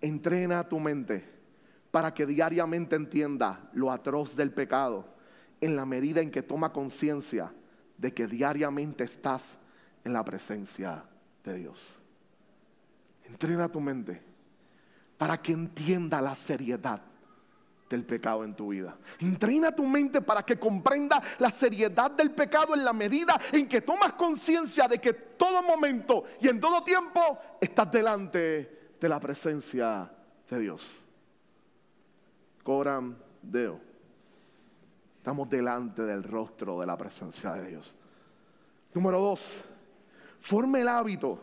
entrena 0.00 0.68
tu 0.68 0.80
mente 0.80 1.24
para 1.90 2.12
que 2.12 2.26
diariamente 2.26 2.96
entienda 2.96 3.70
lo 3.74 3.92
atroz 3.92 4.34
del 4.34 4.50
pecado 4.50 5.06
en 5.60 5.76
la 5.76 5.86
medida 5.86 6.20
en 6.20 6.30
que 6.30 6.42
toma 6.42 6.72
conciencia 6.72 7.52
de 7.96 8.12
que 8.12 8.26
diariamente 8.26 9.04
estás 9.04 9.42
en 10.04 10.12
la 10.12 10.24
presencia 10.24 11.04
de 11.44 11.54
Dios. 11.54 11.98
Entrena 13.24 13.68
tu 13.68 13.80
mente 13.80 14.31
para 15.22 15.40
que 15.40 15.52
entienda 15.52 16.20
la 16.20 16.34
seriedad 16.34 17.00
del 17.88 18.04
pecado 18.04 18.42
en 18.42 18.56
tu 18.56 18.70
vida. 18.70 18.96
Entrena 19.20 19.70
tu 19.70 19.84
mente 19.84 20.20
para 20.20 20.42
que 20.42 20.58
comprenda 20.58 21.22
la 21.38 21.48
seriedad 21.48 22.10
del 22.10 22.32
pecado 22.32 22.74
en 22.74 22.84
la 22.84 22.92
medida 22.92 23.40
en 23.52 23.68
que 23.68 23.82
tomas 23.82 24.14
conciencia 24.14 24.88
de 24.88 24.98
que 24.98 25.12
todo 25.12 25.62
momento 25.62 26.24
y 26.40 26.48
en 26.48 26.58
todo 26.58 26.82
tiempo 26.82 27.38
estás 27.60 27.92
delante 27.92 28.94
de 29.00 29.08
la 29.08 29.20
presencia 29.20 30.10
de 30.50 30.58
Dios. 30.58 31.04
Coram 32.64 33.14
Deo. 33.40 33.78
Estamos 35.18 35.48
delante 35.48 36.02
del 36.02 36.24
rostro 36.24 36.80
de 36.80 36.86
la 36.86 36.96
presencia 36.96 37.52
de 37.52 37.68
Dios. 37.68 37.94
Número 38.92 39.20
dos, 39.20 39.62
forme 40.40 40.80
el 40.80 40.88
hábito 40.88 41.38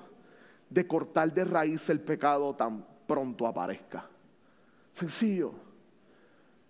de 0.70 0.86
cortar 0.86 1.34
de 1.34 1.46
raíz 1.46 1.90
el 1.90 2.02
pecado 2.02 2.54
tan 2.58 2.89
pronto 3.10 3.48
aparezca. 3.48 4.06
Sencillo. 4.94 5.52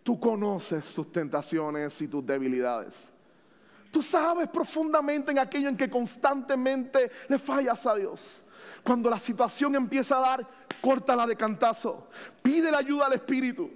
Tú 0.04 0.18
conoces 0.18 0.96
tus 0.96 1.12
tentaciones 1.12 2.02
y 2.02 2.08
tus 2.08 2.26
debilidades. 2.26 2.96
Tú 3.92 4.02
sabes 4.02 4.48
profundamente 4.48 5.32
en 5.32 5.40
aquello 5.40 5.68
en 5.68 5.76
que 5.76 5.90
constantemente 5.90 7.12
le 7.28 7.38
fallas 7.38 7.86
a 7.86 7.96
Dios. 7.96 8.46
Cuando 8.84 9.10
la 9.10 9.20
situación 9.20 9.76
empieza 9.76 10.18
a 10.18 10.22
dar, 10.22 10.48
córtala 10.82 11.28
de 11.28 11.36
cantazo. 11.36 12.08
Pide 12.42 12.72
la 12.72 12.78
ayuda 12.78 13.08
al 13.08 13.14
Espíritu. 13.14 13.70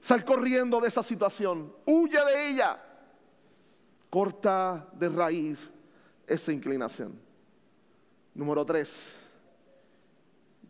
Sal 0.00 0.24
corriendo 0.24 0.80
de 0.80 0.88
esa 0.88 1.04
situación. 1.04 1.72
Huye 1.86 2.18
de 2.24 2.50
ella. 2.50 2.82
Corta 4.10 4.88
de 4.94 5.08
raíz 5.08 5.72
esa 6.26 6.50
inclinación. 6.50 7.20
Número 8.34 8.64
tres. 8.64 9.24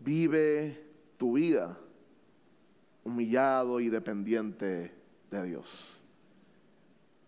Vive 0.00 0.87
tu 1.18 1.34
vida 1.34 1.76
humillado 3.04 3.80
y 3.80 3.88
dependiente 3.88 4.94
de 5.30 5.42
Dios. 5.42 6.00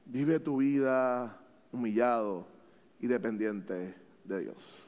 Vive 0.06 0.40
tu 0.40 0.58
vida 0.58 1.38
humillado 1.72 2.46
y 3.00 3.06
dependiente 3.06 3.94
de 4.24 4.40
Dios. 4.40 4.82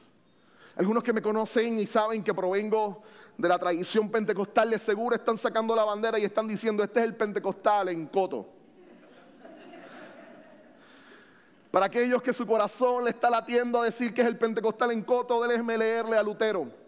Algunos 0.75 1.03
que 1.03 1.13
me 1.13 1.21
conocen 1.21 1.79
y 1.79 1.85
saben 1.85 2.23
que 2.23 2.33
provengo 2.33 3.03
de 3.37 3.47
la 3.47 3.59
tradición 3.59 4.09
pentecostal 4.09 4.69
de 4.69 4.79
seguro 4.79 5.15
están 5.15 5.37
sacando 5.37 5.75
la 5.75 5.83
bandera 5.83 6.17
y 6.17 6.25
están 6.25 6.47
diciendo, 6.47 6.83
este 6.83 6.99
es 6.99 7.05
el 7.05 7.15
pentecostal 7.15 7.89
en 7.89 8.07
Coto. 8.07 8.47
Para 11.71 11.87
aquellos 11.87 12.21
que 12.21 12.33
su 12.33 12.45
corazón 12.45 13.03
le 13.03 13.09
está 13.09 13.31
latiendo 13.31 13.81
a 13.81 13.85
decir 13.85 14.13
que 14.13 14.21
es 14.21 14.27
el 14.27 14.37
pentecostal 14.37 14.91
en 14.91 15.03
Coto, 15.03 15.41
déjenme 15.43 15.77
leerle 15.77 16.17
a 16.17 16.23
Lutero. 16.23 16.82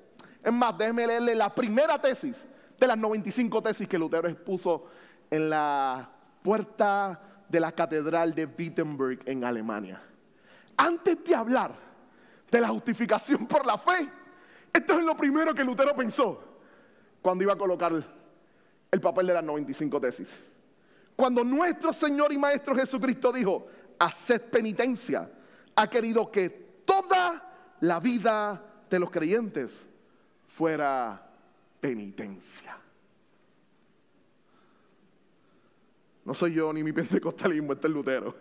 Es 0.45 0.53
más, 0.53 0.77
déjenme 0.77 1.07
leerle 1.07 1.33
la 1.33 1.49
primera 1.49 1.99
tesis 1.99 2.45
de 2.79 2.85
las 2.85 2.95
95 2.95 3.63
tesis 3.63 3.87
que 3.87 3.97
Lutero 3.97 4.29
expuso 4.29 4.85
en 5.31 5.49
la 5.49 6.07
puerta 6.43 7.19
de 7.49 7.59
la 7.59 7.71
catedral 7.71 8.35
de 8.35 8.45
Wittenberg 8.45 9.21
en 9.25 9.43
Alemania. 9.43 9.99
Antes 10.77 11.23
de 11.23 11.33
hablar 11.33 11.73
de 12.51 12.61
la 12.61 12.67
justificación 12.67 13.47
por 13.47 13.65
la 13.65 13.79
fe, 13.79 14.07
esto 14.71 14.99
es 14.99 15.03
lo 15.03 15.17
primero 15.17 15.51
que 15.55 15.63
Lutero 15.63 15.95
pensó 15.95 16.39
cuando 17.23 17.43
iba 17.43 17.53
a 17.53 17.57
colocar 17.57 17.91
el 18.91 19.01
papel 19.01 19.25
de 19.25 19.33
las 19.33 19.43
95 19.43 19.99
tesis. 19.99 20.45
Cuando 21.15 21.43
nuestro 21.43 21.91
Señor 21.91 22.31
y 22.31 22.37
Maestro 22.37 22.75
Jesucristo 22.75 23.31
dijo, 23.31 23.65
haced 23.97 24.43
penitencia, 24.43 25.27
ha 25.75 25.89
querido 25.89 26.29
que 26.29 26.49
toda 26.85 27.77
la 27.79 27.99
vida 27.99 28.61
de 28.91 28.99
los 28.99 29.09
creyentes 29.09 29.87
fuera 30.55 31.21
penitencia. 31.81 32.77
No 36.23 36.33
soy 36.33 36.53
yo 36.53 36.73
ni 36.73 36.81
mi 36.81 36.91
pentecostalismo, 36.93 37.73
este 37.73 37.87
es 37.87 37.93
Lutero. 37.93 38.35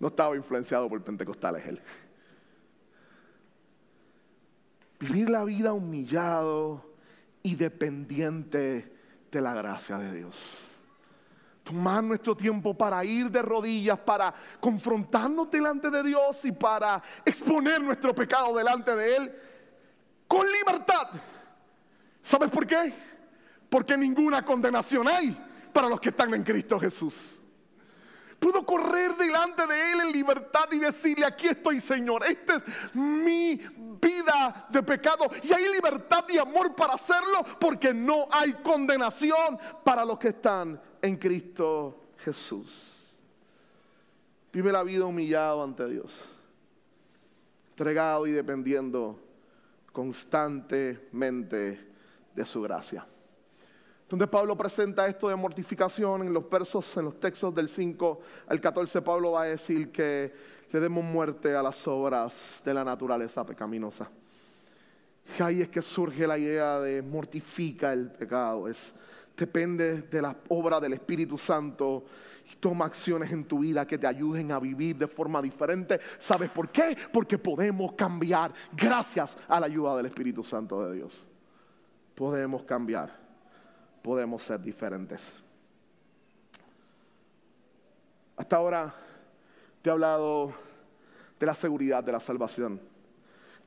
No 0.00 0.08
estaba 0.08 0.36
influenciado 0.36 0.88
por 0.88 1.02
pentecostales 1.02 1.66
él. 1.66 1.80
Vivir 5.00 5.28
la 5.28 5.44
vida 5.44 5.72
humillado 5.72 6.84
y 7.42 7.54
dependiente 7.54 8.92
de 9.30 9.40
la 9.40 9.54
gracia 9.54 9.98
de 9.98 10.16
Dios. 10.16 10.36
Tomar 11.62 12.02
nuestro 12.02 12.36
tiempo 12.36 12.76
para 12.76 13.04
ir 13.04 13.30
de 13.30 13.42
rodillas, 13.42 13.98
para 13.98 14.34
confrontarnos 14.60 15.50
delante 15.50 15.90
de 15.90 16.02
Dios 16.02 16.44
y 16.44 16.52
para 16.52 17.02
exponer 17.24 17.80
nuestro 17.80 18.14
pecado 18.14 18.56
delante 18.56 18.96
de 18.96 19.16
Él 19.16 19.32
con 20.28 20.46
libertad. 20.46 21.08
¿Sabes 22.22 22.50
por 22.50 22.66
qué? 22.66 22.92
Porque 23.68 23.96
ninguna 23.96 24.44
condenación 24.44 25.08
hay 25.08 25.36
para 25.72 25.88
los 25.88 26.00
que 26.00 26.10
están 26.10 26.32
en 26.34 26.44
Cristo 26.44 26.78
Jesús. 26.78 27.40
Puedo 28.38 28.64
correr 28.64 29.16
delante 29.16 29.66
de 29.66 29.92
Él 29.92 30.00
en 30.00 30.12
libertad 30.12 30.68
y 30.70 30.78
decirle, 30.78 31.26
aquí 31.26 31.48
estoy 31.48 31.80
Señor, 31.80 32.24
esta 32.24 32.56
es 32.56 32.94
mi 32.94 33.56
vida 34.00 34.66
de 34.68 34.82
pecado. 34.82 35.28
Y 35.42 35.52
hay 35.52 35.72
libertad 35.72 36.24
y 36.28 36.38
amor 36.38 36.74
para 36.76 36.94
hacerlo 36.94 37.44
porque 37.58 37.92
no 37.92 38.28
hay 38.30 38.52
condenación 38.62 39.58
para 39.82 40.04
los 40.04 40.18
que 40.18 40.28
están 40.28 40.80
en 41.02 41.16
Cristo 41.16 42.12
Jesús. 42.18 43.18
Vive 44.52 44.70
la 44.70 44.84
vida 44.84 45.04
humillado 45.04 45.62
ante 45.62 45.88
Dios, 45.88 46.12
entregado 47.70 48.26
y 48.26 48.32
dependiendo 48.32 49.18
constantemente 49.92 51.88
de 52.34 52.44
su 52.44 52.62
gracia. 52.62 53.06
Donde 54.08 54.26
Pablo 54.26 54.56
presenta 54.56 55.06
esto 55.06 55.28
de 55.28 55.36
mortificación 55.36 56.22
en 56.22 56.32
los 56.32 56.48
versos, 56.48 56.96
en 56.96 57.04
los 57.04 57.20
textos 57.20 57.54
del 57.54 57.68
5 57.68 58.20
al 58.46 58.60
14, 58.60 59.02
Pablo 59.02 59.32
va 59.32 59.42
a 59.42 59.46
decir 59.46 59.92
que 59.92 60.32
le 60.70 60.80
demos 60.80 61.04
muerte 61.04 61.54
a 61.54 61.62
las 61.62 61.86
obras 61.86 62.34
de 62.64 62.72
la 62.72 62.84
naturaleza 62.84 63.44
pecaminosa. 63.44 64.10
Y 65.38 65.42
ahí 65.42 65.60
es 65.60 65.68
que 65.68 65.82
surge 65.82 66.26
la 66.26 66.38
idea 66.38 66.80
de 66.80 67.02
mortifica 67.02 67.92
el 67.92 68.10
pecado. 68.10 68.68
Es, 68.68 68.94
depende 69.36 70.02
de 70.02 70.22
la 70.22 70.34
obra 70.48 70.80
del 70.80 70.94
Espíritu 70.94 71.36
Santo 71.36 72.04
toma 72.56 72.86
acciones 72.86 73.30
en 73.32 73.44
tu 73.44 73.60
vida 73.60 73.86
que 73.86 73.98
te 73.98 74.06
ayuden 74.06 74.52
a 74.52 74.58
vivir 74.58 74.96
de 74.96 75.06
forma 75.06 75.40
diferente. 75.42 76.00
¿Sabes 76.18 76.50
por 76.50 76.70
qué? 76.70 76.96
Porque 77.12 77.38
podemos 77.38 77.92
cambiar 77.92 78.52
gracias 78.72 79.36
a 79.46 79.60
la 79.60 79.66
ayuda 79.66 79.96
del 79.96 80.06
Espíritu 80.06 80.42
Santo 80.42 80.86
de 80.86 80.96
Dios. 80.96 81.26
Podemos 82.14 82.64
cambiar 82.64 83.28
podemos 84.08 84.42
ser 84.42 84.60
diferentes. 84.60 85.20
Hasta 88.36 88.56
ahora 88.56 88.94
te 89.82 89.90
he 89.90 89.92
hablado 89.92 90.54
de 91.38 91.46
la 91.46 91.54
seguridad 91.54 92.02
de 92.02 92.12
la 92.12 92.20
salvación. 92.20 92.80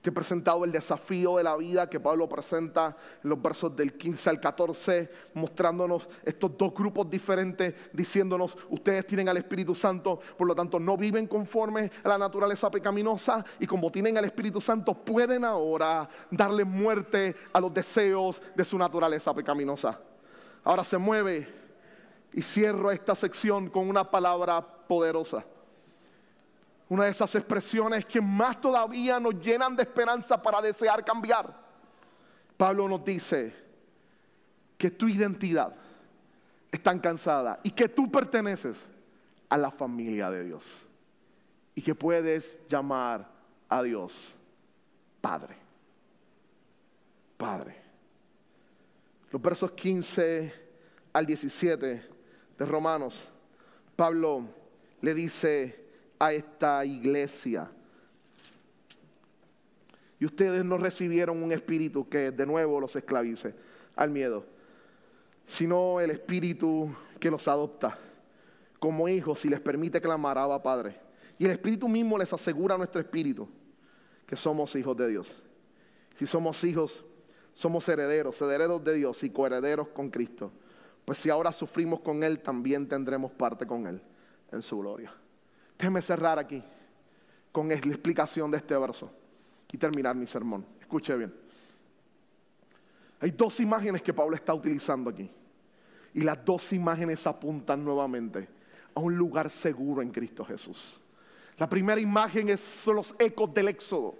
Te 0.01 0.09
he 0.09 0.13
presentado 0.13 0.65
el 0.65 0.71
desafío 0.71 1.37
de 1.37 1.43
la 1.43 1.55
vida 1.55 1.87
que 1.87 1.99
Pablo 1.99 2.27
presenta 2.27 2.97
en 3.23 3.29
los 3.29 3.39
versos 3.39 3.75
del 3.75 3.93
15 3.93 4.31
al 4.31 4.39
14, 4.39 5.11
mostrándonos 5.35 6.09
estos 6.25 6.57
dos 6.57 6.73
grupos 6.73 7.07
diferentes, 7.07 7.75
diciéndonos, 7.93 8.57
ustedes 8.71 9.05
tienen 9.05 9.29
al 9.29 9.37
Espíritu 9.37 9.75
Santo, 9.75 10.19
por 10.37 10.47
lo 10.47 10.55
tanto 10.55 10.79
no 10.79 10.97
viven 10.97 11.27
conforme 11.27 11.91
a 12.03 12.09
la 12.09 12.17
naturaleza 12.17 12.71
pecaminosa 12.71 13.45
y 13.59 13.67
como 13.67 13.91
tienen 13.91 14.17
al 14.17 14.25
Espíritu 14.25 14.59
Santo 14.59 14.95
pueden 14.95 15.45
ahora 15.45 16.09
darle 16.31 16.65
muerte 16.65 17.35
a 17.53 17.59
los 17.59 17.71
deseos 17.71 18.41
de 18.55 18.65
su 18.65 18.79
naturaleza 18.79 19.31
pecaminosa. 19.35 19.99
Ahora 20.63 20.83
se 20.83 20.97
mueve 20.97 21.47
y 22.33 22.41
cierro 22.41 22.89
esta 22.89 23.13
sección 23.13 23.69
con 23.69 23.87
una 23.87 24.09
palabra 24.09 24.65
poderosa. 24.87 25.45
Una 26.91 27.05
de 27.05 27.11
esas 27.11 27.33
expresiones 27.35 28.05
que 28.05 28.19
más 28.19 28.59
todavía 28.59 29.17
nos 29.17 29.35
llenan 29.35 29.77
de 29.77 29.83
esperanza 29.83 30.41
para 30.41 30.61
desear 30.61 31.05
cambiar. 31.05 31.55
Pablo 32.57 32.85
nos 32.89 33.05
dice 33.05 33.55
que 34.77 34.91
tu 34.91 35.07
identidad 35.07 35.73
está 36.69 36.99
cansada 36.99 37.61
y 37.63 37.71
que 37.71 37.87
tú 37.87 38.11
perteneces 38.11 38.77
a 39.47 39.57
la 39.57 39.71
familia 39.71 40.29
de 40.29 40.43
Dios 40.43 40.65
y 41.75 41.81
que 41.81 41.95
puedes 41.95 42.57
llamar 42.67 43.25
a 43.69 43.81
Dios 43.83 44.35
Padre. 45.21 45.55
Padre. 47.37 47.81
Los 49.31 49.41
versos 49.41 49.71
15 49.71 50.53
al 51.13 51.25
17 51.25 52.09
de 52.59 52.65
Romanos, 52.65 53.29
Pablo 53.95 54.43
le 54.99 55.13
dice 55.13 55.80
a 56.21 56.33
esta 56.33 56.85
iglesia, 56.85 57.67
y 60.19 60.25
ustedes 60.25 60.63
no 60.63 60.77
recibieron 60.77 61.41
un 61.41 61.51
espíritu 61.51 62.07
que 62.07 62.29
de 62.29 62.45
nuevo 62.45 62.79
los 62.79 62.95
esclavice 62.95 63.55
al 63.95 64.11
miedo, 64.11 64.45
sino 65.47 65.99
el 65.99 66.11
espíritu 66.11 66.95
que 67.19 67.31
los 67.31 67.47
adopta 67.47 67.97
como 68.77 69.09
hijos 69.09 69.43
y 69.45 69.49
les 69.49 69.59
permite 69.61 69.99
clamar 69.99 70.37
a 70.37 70.61
Padre. 70.61 70.95
Y 71.39 71.45
el 71.45 71.51
espíritu 71.51 71.89
mismo 71.89 72.19
les 72.19 72.31
asegura 72.31 72.75
a 72.75 72.77
nuestro 72.77 73.01
espíritu 73.01 73.49
que 74.27 74.35
somos 74.35 74.75
hijos 74.75 74.95
de 74.95 75.07
Dios. 75.07 75.41
Si 76.17 76.27
somos 76.27 76.63
hijos, 76.63 77.03
somos 77.55 77.89
herederos, 77.89 78.39
herederos 78.39 78.83
de 78.83 78.93
Dios 78.93 79.23
y 79.23 79.31
coherederos 79.31 79.87
con 79.87 80.11
Cristo. 80.11 80.51
Pues 81.03 81.17
si 81.17 81.31
ahora 81.31 81.51
sufrimos 81.51 82.01
con 82.01 82.21
Él, 82.21 82.41
también 82.43 82.87
tendremos 82.87 83.31
parte 83.31 83.65
con 83.65 83.87
Él 83.87 83.99
en 84.51 84.61
su 84.61 84.77
gloria. 84.77 85.11
Déjeme 85.81 86.03
cerrar 86.03 86.37
aquí 86.37 86.63
con 87.51 87.67
la 87.67 87.73
explicación 87.73 88.51
de 88.51 88.57
este 88.57 88.77
verso 88.77 89.11
y 89.71 89.79
terminar 89.79 90.15
mi 90.15 90.27
sermón. 90.27 90.63
Escuche 90.79 91.17
bien. 91.17 91.33
Hay 93.19 93.31
dos 93.31 93.59
imágenes 93.59 94.03
que 94.03 94.13
Pablo 94.13 94.35
está 94.35 94.53
utilizando 94.53 95.09
aquí. 95.09 95.27
Y 96.13 96.21
las 96.21 96.45
dos 96.45 96.71
imágenes 96.71 97.25
apuntan 97.25 97.83
nuevamente 97.83 98.47
a 98.93 98.99
un 98.99 99.17
lugar 99.17 99.49
seguro 99.49 100.03
en 100.03 100.11
Cristo 100.11 100.45
Jesús. 100.45 101.01
La 101.57 101.67
primera 101.67 101.99
imagen 101.99 102.49
es, 102.49 102.59
son 102.59 102.97
los 102.97 103.15
ecos 103.17 103.51
del 103.51 103.69
éxodo. 103.69 104.13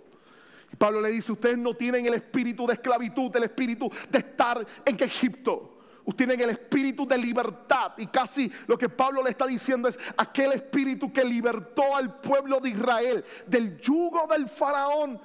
Pablo 0.80 1.00
le 1.00 1.12
dice, 1.12 1.32
ustedes 1.32 1.60
no 1.60 1.76
tienen 1.76 2.08
el 2.08 2.16
espíritu 2.16 2.66
de 2.66 2.74
esclavitud, 2.74 3.36
el 3.36 3.44
espíritu 3.44 3.88
de 4.10 4.18
estar 4.18 4.66
en 4.84 4.96
Egipto. 5.04 5.78
Ustedes 6.04 6.30
tienen 6.30 6.42
el 6.42 6.50
espíritu 6.52 7.08
de 7.08 7.18
libertad. 7.18 7.94
Y 7.98 8.08
casi 8.08 8.52
lo 8.68 8.78
que 8.78 8.90
Pablo 8.90 9.24
le 9.24 9.30
está 9.30 9.46
diciendo 9.46 9.88
es 9.88 10.00
aquel 10.18 10.54
espíritu 10.54 11.12
que 11.12 11.24
libertó 11.24 11.96
al 11.96 12.20
pueblo 12.20 12.60
de 12.60 12.70
Israel 12.70 13.24
del 13.48 13.80
yugo 13.80 14.28
del 14.28 14.50
faraón 14.50 15.22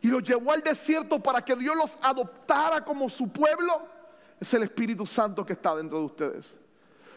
y 0.00 0.08
los 0.08 0.22
llevó 0.22 0.52
al 0.52 0.62
desierto 0.62 1.20
para 1.20 1.44
que 1.44 1.56
Dios 1.56 1.76
los 1.76 1.98
adoptara 2.02 2.84
como 2.84 3.08
su 3.08 3.28
pueblo, 3.28 3.82
es 4.40 4.52
el 4.54 4.62
Espíritu 4.62 5.04
Santo 5.06 5.44
que 5.44 5.54
está 5.54 5.74
dentro 5.74 5.98
de 5.98 6.04
ustedes. 6.04 6.56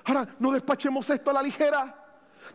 Ahora, 0.05 0.27
no 0.39 0.51
despachemos 0.51 1.09
esto 1.09 1.29
a 1.29 1.33
la 1.33 1.43
ligera. 1.43 1.95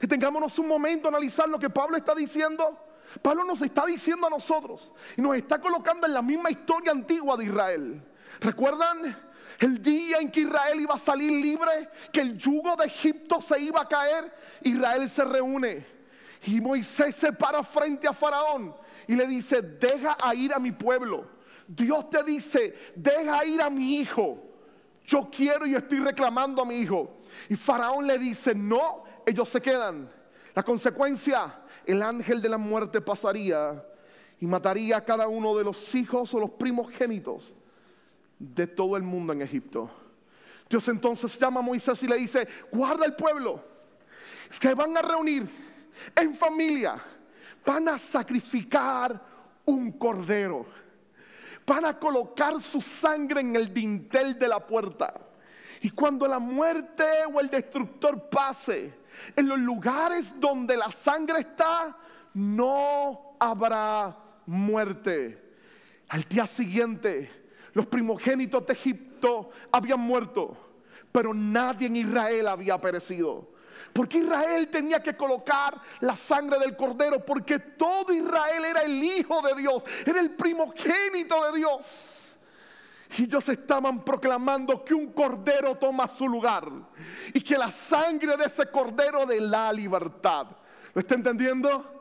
Detengámonos 0.01 0.59
un 0.59 0.67
momento 0.67 1.07
a 1.07 1.11
analizar 1.11 1.49
lo 1.49 1.59
que 1.59 1.71
Pablo 1.71 1.97
está 1.97 2.15
diciendo. 2.15 2.77
Pablo 3.23 3.45
nos 3.45 3.63
está 3.63 3.87
diciendo 3.87 4.27
a 4.27 4.31
nosotros 4.31 4.93
y 5.17 5.21
nos 5.21 5.37
está 5.37 5.61
colocando 5.61 6.09
en 6.09 6.15
la 6.15 6.23
misma 6.23 6.51
historia 6.51 6.91
antigua 6.91 7.37
de 7.37 7.45
Israel. 7.45 8.03
¿Recuerdan? 8.41 9.17
El 9.59 9.83
día 9.83 10.19
en 10.19 10.31
que 10.31 10.41
Israel 10.41 10.81
iba 10.81 10.95
a 10.95 10.99
salir 10.99 11.33
libre, 11.33 11.89
que 12.13 12.21
el 12.21 12.37
yugo 12.37 12.77
de 12.77 12.87
Egipto 12.87 13.41
se 13.41 13.59
iba 13.59 13.81
a 13.81 13.89
caer, 13.89 14.33
Israel 14.63 15.09
se 15.09 15.25
reúne 15.25 15.87
y 16.47 16.61
Moisés 16.61 17.17
se 17.17 17.33
para 17.33 17.63
frente 17.63 18.07
a 18.07 18.13
Faraón 18.13 18.75
y 19.09 19.15
le 19.15 19.27
dice, 19.27 19.63
deja 19.63 20.17
a 20.23 20.35
ir 20.35 20.53
a 20.53 20.59
mi 20.59 20.73
pueblo. 20.73 21.29
Dios 21.67 22.11
te 22.11 22.23
dice, 22.23 22.93
deja 22.95 23.45
ir 23.45 23.63
a 23.63 23.71
mi 23.71 23.99
hijo. 23.99 24.43
Yo 25.05 25.29
quiero 25.31 25.67
y 25.67 25.75
estoy 25.75 26.01
reclamando 26.01 26.63
a 26.63 26.67
mi 26.67 26.77
hijo. 26.77 27.19
Y 27.49 27.57
Faraón 27.57 28.07
le 28.07 28.19
dice, 28.19 28.55
no, 28.55 29.05
ellos 29.25 29.49
se 29.49 29.61
quedan. 29.61 30.11
La 30.55 30.63
consecuencia, 30.63 31.61
el 31.85 32.03
ángel 32.03 32.43
de 32.43 32.49
la 32.49 32.59
muerte 32.59 33.01
pasaría 33.01 33.85
y 34.39 34.47
mataría 34.47 34.99
a 34.99 35.05
cada 35.05 35.29
uno 35.29 35.57
de 35.57 35.65
los 35.65 35.95
hijos 35.95 36.33
o 36.35 36.41
los 36.41 36.51
primogénitos 36.51 37.55
de 38.39 38.67
todo 38.67 38.97
el 38.97 39.03
mundo 39.03 39.33
en 39.33 39.43
Egipto. 39.43 39.91
Dios 40.69 40.87
entonces 40.89 41.39
llama 41.39 41.61
a 41.61 41.63
Moisés 41.63 42.03
y 42.03 42.07
le 42.07 42.17
dice, 42.17 42.47
guarda 42.73 43.07
el 43.07 43.15
pueblo, 43.15 43.63
se 44.51 44.75
van 44.75 44.97
a 44.97 45.03
reunir 45.03 45.49
en 46.15 46.35
familia 46.35 47.03
van 47.67 47.89
a 47.89 47.99
sacrificar 47.99 49.21
un 49.65 49.93
cordero. 49.93 50.65
Van 51.67 51.85
a 51.85 51.99
colocar 51.99 52.63
su 52.63 52.81
sangre 52.81 53.41
en 53.41 53.57
el 53.57 53.75
dintel 53.75 54.39
de 54.39 54.47
la 54.47 54.65
puerta. 54.65 55.21
Y 55.81 55.91
cuando 55.91 56.29
la 56.29 56.39
muerte 56.39 57.05
o 57.33 57.41
el 57.41 57.51
destructor 57.51 58.31
pase, 58.31 58.95
en 59.35 59.49
los 59.49 59.59
lugares 59.59 60.33
donde 60.39 60.77
la 60.77 60.93
sangre 60.93 61.41
está, 61.41 61.97
no 62.35 63.37
habrá 63.41 64.17
muerte. 64.47 65.43
Al 66.09 66.23
día 66.23 66.47
siguiente, 66.47 67.46
los 67.77 67.85
primogénitos 67.85 68.65
de 68.65 68.73
Egipto 68.73 69.51
habían 69.71 70.01
muerto, 70.01 70.57
pero 71.13 71.35
nadie 71.35 71.89
en 71.89 71.97
Israel 71.97 72.49
había 72.49 72.81
perecido. 72.81 73.51
Porque 73.93 74.17
Israel 74.17 74.69
tenía 74.69 75.03
que 75.03 75.15
colocar 75.15 75.79
la 76.01 76.17
sangre 76.17 76.59
del 76.59 76.75
cordero, 76.75 77.23
porque 77.23 77.59
todo 77.59 78.15
Israel 78.15 78.65
era 78.65 78.81
el 78.81 79.05
hijo 79.05 79.43
de 79.43 79.61
Dios, 79.61 79.85
era 80.07 80.21
el 80.21 80.31
primogénito 80.31 81.53
de 81.53 81.59
Dios. 81.59 82.39
Y 83.19 83.25
ellos 83.25 83.47
estaban 83.51 84.03
proclamando 84.03 84.83
que 84.83 84.95
un 84.95 85.13
cordero 85.13 85.75
toma 85.75 86.09
su 86.09 86.27
lugar 86.27 86.67
y 87.35 87.43
que 87.43 87.59
la 87.59 87.71
sangre 87.71 88.39
de 88.39 88.45
ese 88.47 88.71
cordero 88.71 89.27
de 89.27 89.39
la 89.39 89.71
libertad. 89.71 90.47
¿Lo 90.95 91.01
está 91.01 91.15
entendiendo? 91.15 91.96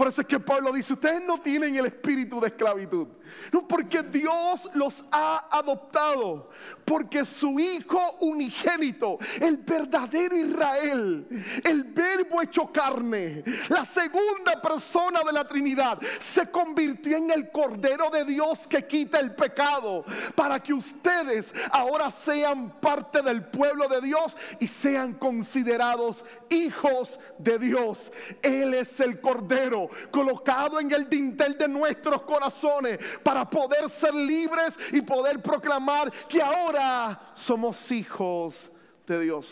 Por 0.00 0.08
eso 0.08 0.22
es 0.22 0.26
que 0.26 0.40
Pablo 0.40 0.72
dice, 0.72 0.94
ustedes 0.94 1.22
no 1.22 1.42
tienen 1.42 1.76
el 1.76 1.84
espíritu 1.84 2.40
de 2.40 2.46
esclavitud. 2.46 3.06
No, 3.52 3.68
porque 3.68 4.02
Dios 4.02 4.66
los 4.72 5.04
ha 5.12 5.46
adoptado. 5.50 6.48
Porque 6.86 7.22
su 7.22 7.60
Hijo 7.60 8.16
unigénito, 8.20 9.18
el 9.38 9.58
verdadero 9.58 10.38
Israel, 10.38 11.26
el 11.62 11.84
verbo 11.84 12.40
hecho 12.40 12.72
carne, 12.72 13.44
la 13.68 13.84
segunda 13.84 14.58
persona 14.62 15.20
de 15.22 15.34
la 15.34 15.46
Trinidad, 15.46 15.98
se 16.18 16.50
convirtió 16.50 17.18
en 17.18 17.30
el 17.30 17.50
Cordero 17.50 18.08
de 18.08 18.24
Dios 18.24 18.66
que 18.66 18.86
quita 18.86 19.20
el 19.20 19.34
pecado. 19.34 20.06
Para 20.34 20.62
que 20.62 20.72
ustedes 20.72 21.52
ahora 21.72 22.10
sean 22.10 22.80
parte 22.80 23.20
del 23.20 23.44
pueblo 23.44 23.86
de 23.86 24.00
Dios 24.00 24.34
y 24.60 24.66
sean 24.66 25.12
considerados 25.12 26.24
hijos 26.48 27.20
de 27.36 27.58
Dios. 27.58 28.10
Él 28.40 28.72
es 28.72 28.98
el 28.98 29.20
Cordero 29.20 29.89
colocado 30.10 30.80
en 30.80 30.90
el 30.92 31.08
dintel 31.08 31.56
de 31.56 31.68
nuestros 31.68 32.22
corazones 32.22 32.98
para 33.22 33.48
poder 33.48 33.88
ser 33.88 34.14
libres 34.14 34.78
y 34.92 35.00
poder 35.00 35.42
proclamar 35.42 36.10
que 36.28 36.42
ahora 36.42 37.32
somos 37.34 37.90
hijos 37.90 38.70
de 39.06 39.20
Dios. 39.20 39.46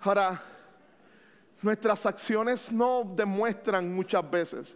Ahora, 0.00 0.42
nuestras 1.62 2.06
acciones 2.06 2.72
no 2.72 3.04
demuestran 3.14 3.92
muchas 3.92 4.28
veces 4.30 4.74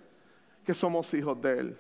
que 0.65 0.75
somos 0.75 1.13
hijos 1.15 1.41
de 1.41 1.59
Él. 1.59 1.79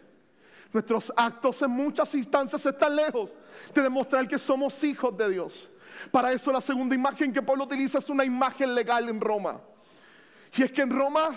Nuestros 0.72 1.12
actos 1.16 1.62
en 1.62 1.70
muchas 1.70 2.14
instancias 2.14 2.64
están 2.66 2.96
lejos 2.96 3.32
de 3.72 3.82
demostrar 3.82 4.26
que 4.26 4.38
somos 4.38 4.82
hijos 4.82 5.16
de 5.16 5.30
Dios. 5.30 5.70
Para 6.10 6.32
eso 6.32 6.50
la 6.50 6.60
segunda 6.60 6.94
imagen 6.94 7.32
que 7.32 7.42
Pablo 7.42 7.64
utiliza 7.64 7.98
es 7.98 8.08
una 8.08 8.24
imagen 8.24 8.74
legal 8.74 9.08
en 9.08 9.20
Roma. 9.20 9.60
Y 10.56 10.62
es 10.62 10.72
que 10.72 10.82
en 10.82 10.90
Roma 10.90 11.30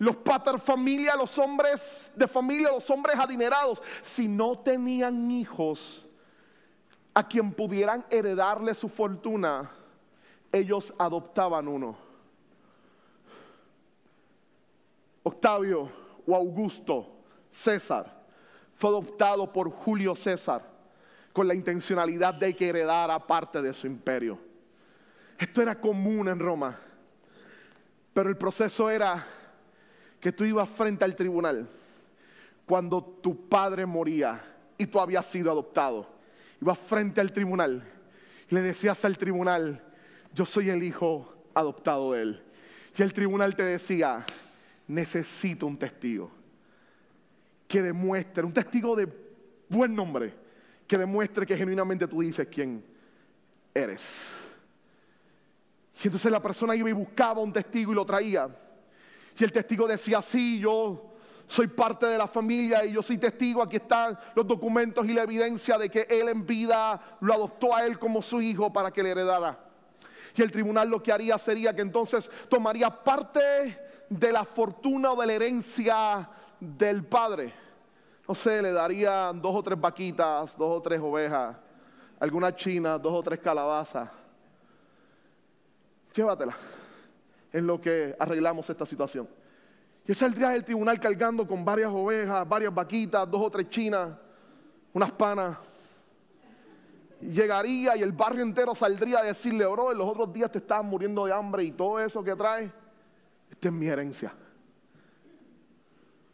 los 0.00 0.16
pater 0.16 0.58
familia, 0.58 1.14
los 1.14 1.36
hombres 1.36 2.10
de 2.16 2.26
familia, 2.26 2.70
los 2.72 2.88
hombres 2.88 3.16
adinerados, 3.16 3.82
si 4.00 4.28
no 4.28 4.58
tenían 4.58 5.30
hijos 5.30 6.08
a 7.12 7.28
quien 7.28 7.52
pudieran 7.52 8.06
heredarle 8.08 8.72
su 8.72 8.88
fortuna, 8.88 9.70
ellos 10.50 10.94
adoptaban 10.98 11.68
uno. 11.68 11.98
Octavio 15.22 15.92
o 16.26 16.34
Augusto 16.34 17.06
César 17.50 18.22
fue 18.76 18.88
adoptado 18.88 19.52
por 19.52 19.68
Julio 19.70 20.16
César 20.16 20.62
con 21.34 21.46
la 21.46 21.54
intencionalidad 21.54 22.32
de 22.32 22.56
que 22.56 22.70
heredara 22.70 23.18
parte 23.18 23.60
de 23.60 23.74
su 23.74 23.86
imperio. 23.86 24.38
Esto 25.36 25.60
era 25.60 25.78
común 25.78 26.28
en 26.28 26.38
Roma, 26.38 26.80
pero 28.14 28.30
el 28.30 28.38
proceso 28.38 28.88
era 28.88 29.39
que 30.20 30.32
tú 30.32 30.44
ibas 30.44 30.68
frente 30.68 31.04
al 31.04 31.16
tribunal 31.16 31.68
cuando 32.66 33.02
tu 33.02 33.48
padre 33.48 33.86
moría 33.86 34.40
y 34.78 34.86
tú 34.86 35.00
habías 35.00 35.26
sido 35.26 35.50
adoptado. 35.50 36.06
Ibas 36.60 36.78
frente 36.78 37.20
al 37.20 37.32
tribunal 37.32 37.82
y 38.48 38.54
le 38.54 38.60
decías 38.60 39.04
al 39.04 39.16
tribunal, 39.16 39.82
yo 40.34 40.44
soy 40.44 40.70
el 40.70 40.82
hijo 40.82 41.34
adoptado 41.54 42.12
de 42.12 42.22
él. 42.22 42.42
Y 42.96 43.02
el 43.02 43.12
tribunal 43.12 43.56
te 43.56 43.62
decía, 43.62 44.24
necesito 44.86 45.66
un 45.66 45.78
testigo 45.78 46.30
que 47.66 47.82
demuestre, 47.82 48.44
un 48.44 48.52
testigo 48.52 48.96
de 48.96 49.08
buen 49.68 49.94
nombre, 49.94 50.34
que 50.86 50.98
demuestre 50.98 51.46
que 51.46 51.56
genuinamente 51.56 52.08
tú 52.08 52.20
dices 52.20 52.48
quién 52.50 52.84
eres. 53.72 54.02
Y 56.02 56.08
entonces 56.08 56.32
la 56.32 56.42
persona 56.42 56.74
iba 56.74 56.90
y 56.90 56.92
buscaba 56.92 57.40
un 57.40 57.52
testigo 57.52 57.92
y 57.92 57.94
lo 57.94 58.04
traía. 58.04 58.48
Y 59.40 59.44
el 59.44 59.52
testigo 59.52 59.88
decía, 59.88 60.20
sí, 60.20 60.60
yo 60.60 61.02
soy 61.46 61.66
parte 61.66 62.04
de 62.04 62.18
la 62.18 62.28
familia 62.28 62.84
y 62.84 62.92
yo 62.92 63.02
soy 63.02 63.16
testigo, 63.16 63.62
aquí 63.62 63.76
están 63.76 64.18
los 64.34 64.46
documentos 64.46 65.06
y 65.06 65.14
la 65.14 65.22
evidencia 65.22 65.78
de 65.78 65.88
que 65.88 66.06
él 66.10 66.28
en 66.28 66.44
vida 66.44 67.16
lo 67.20 67.32
adoptó 67.32 67.74
a 67.74 67.86
él 67.86 67.98
como 67.98 68.20
su 68.20 68.42
hijo 68.42 68.70
para 68.70 68.90
que 68.90 69.02
le 69.02 69.12
heredara. 69.12 69.58
Y 70.36 70.42
el 70.42 70.50
tribunal 70.50 70.90
lo 70.90 71.02
que 71.02 71.10
haría 71.10 71.38
sería 71.38 71.74
que 71.74 71.80
entonces 71.80 72.30
tomaría 72.50 72.90
parte 72.90 73.78
de 74.10 74.30
la 74.30 74.44
fortuna 74.44 75.12
o 75.12 75.20
de 75.20 75.26
la 75.26 75.32
herencia 75.32 76.28
del 76.60 77.02
padre. 77.06 77.54
No 78.28 78.34
sé, 78.34 78.60
le 78.60 78.72
darían 78.72 79.40
dos 79.40 79.56
o 79.56 79.62
tres 79.62 79.80
vaquitas, 79.80 80.54
dos 80.58 80.76
o 80.76 80.82
tres 80.82 81.00
ovejas, 81.00 81.56
algunas 82.20 82.54
chinas, 82.56 83.00
dos 83.00 83.14
o 83.14 83.22
tres 83.22 83.40
calabazas. 83.40 84.06
Llévatela 86.14 86.54
en 87.52 87.66
lo 87.66 87.80
que 87.80 88.14
arreglamos 88.18 88.68
esta 88.70 88.86
situación. 88.86 89.28
Y 90.06 90.14
saldría 90.14 90.50
del 90.50 90.64
tribunal 90.64 90.98
cargando 90.98 91.46
con 91.46 91.64
varias 91.64 91.90
ovejas, 91.92 92.48
varias 92.48 92.74
vaquitas, 92.74 93.30
dos 93.30 93.42
o 93.42 93.50
tres 93.50 93.68
chinas, 93.68 94.10
unas 94.92 95.12
panas. 95.12 95.58
Y 97.20 97.26
llegaría 97.32 97.96
y 97.96 98.02
el 98.02 98.12
barrio 98.12 98.42
entero 98.42 98.74
saldría 98.74 99.20
a 99.20 99.24
decirle, 99.24 99.66
bro, 99.66 99.92
en 99.92 99.98
los 99.98 100.08
otros 100.08 100.32
días 100.32 100.50
te 100.50 100.58
estaban 100.58 100.86
muriendo 100.86 101.26
de 101.26 101.32
hambre 101.32 101.64
y 101.64 101.72
todo 101.72 102.00
eso 102.00 102.24
que 102.24 102.34
trae, 102.34 102.72
esta 103.50 103.68
es 103.68 103.74
mi 103.74 103.86
herencia. 103.86 104.32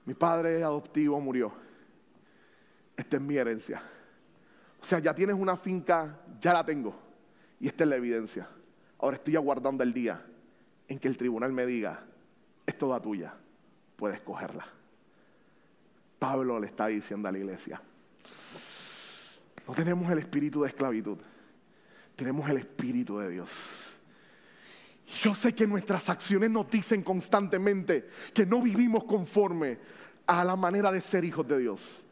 Mi 0.05 0.15
padre 0.15 0.63
adoptivo 0.63 1.21
murió. 1.21 1.53
Esta 2.97 3.17
es 3.17 3.23
mi 3.23 3.37
herencia. 3.37 3.83
O 4.81 4.85
sea, 4.85 5.01
ya 5.01 5.13
tienes 5.13 5.35
una 5.35 5.57
finca, 5.57 6.21
ya 6.41 6.53
la 6.53 6.65
tengo. 6.65 6.95
Y 7.59 7.67
esta 7.67 7.83
es 7.83 7.91
la 7.91 7.97
evidencia. 7.97 8.49
Ahora 8.99 9.17
estoy 9.17 9.35
aguardando 9.35 9.83
el 9.83 9.93
día 9.93 10.25
en 10.89 10.99
que 10.99 11.09
el 11.09 11.17
tribunal 11.17 11.53
me 11.53 11.67
diga, 11.67 12.05
es 12.65 12.77
toda 12.79 13.01
tuya, 13.01 13.35
puedes 13.97 14.21
cogerla. 14.21 14.67
Pablo 16.19 16.59
le 16.59 16.67
está 16.67 16.87
diciendo 16.87 17.29
a 17.29 17.33
la 17.33 17.39
iglesia, 17.39 17.81
no 19.67 19.75
tenemos 19.75 20.11
el 20.11 20.19
espíritu 20.19 20.63
de 20.63 20.69
esclavitud, 20.69 21.19
tenemos 22.15 22.49
el 22.49 22.59
espíritu 22.59 23.19
de 23.19 23.31
Dios. 23.31 23.51
Yo 25.23 25.35
sé 25.35 25.55
que 25.55 25.67
nuestras 25.67 26.09
acciones 26.09 26.51
nos 26.51 26.69
dicen 26.71 27.03
constantemente 27.03 28.09
que 28.35 28.45
no 28.45 28.61
vivimos 28.61 29.05
conforme 29.05 29.79
a 30.27 30.45
la 30.45 30.57
manera 30.57 30.91
de 30.91 31.01
ser 31.01 31.25
hijos 31.25 31.47
de 31.47 31.59
Dios, 31.59 32.05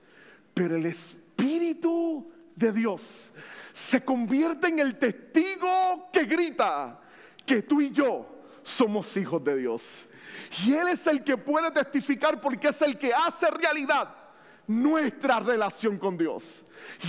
pero 0.52 0.76
el 0.76 0.86
espíritu 0.86 2.30
de 2.54 2.72
Dios 2.72 3.32
se 3.72 4.04
convierte 4.04 4.68
en 4.68 4.78
el 4.78 4.96
testigo 4.98 6.08
que 6.12 6.24
grita 6.24 7.00
que 7.44 7.62
tú 7.62 7.80
y 7.80 7.90
yo 7.90 8.33
somos 8.64 9.16
hijos 9.16 9.44
de 9.44 9.56
Dios. 9.56 10.08
Y 10.66 10.74
Él 10.74 10.88
es 10.88 11.06
el 11.06 11.22
que 11.22 11.36
puede 11.36 11.70
testificar 11.70 12.40
porque 12.40 12.68
es 12.68 12.82
el 12.82 12.98
que 12.98 13.14
hace 13.14 13.48
realidad 13.50 14.14
nuestra 14.66 15.40
relación 15.40 15.98
con 15.98 16.16
Dios. 16.16 16.64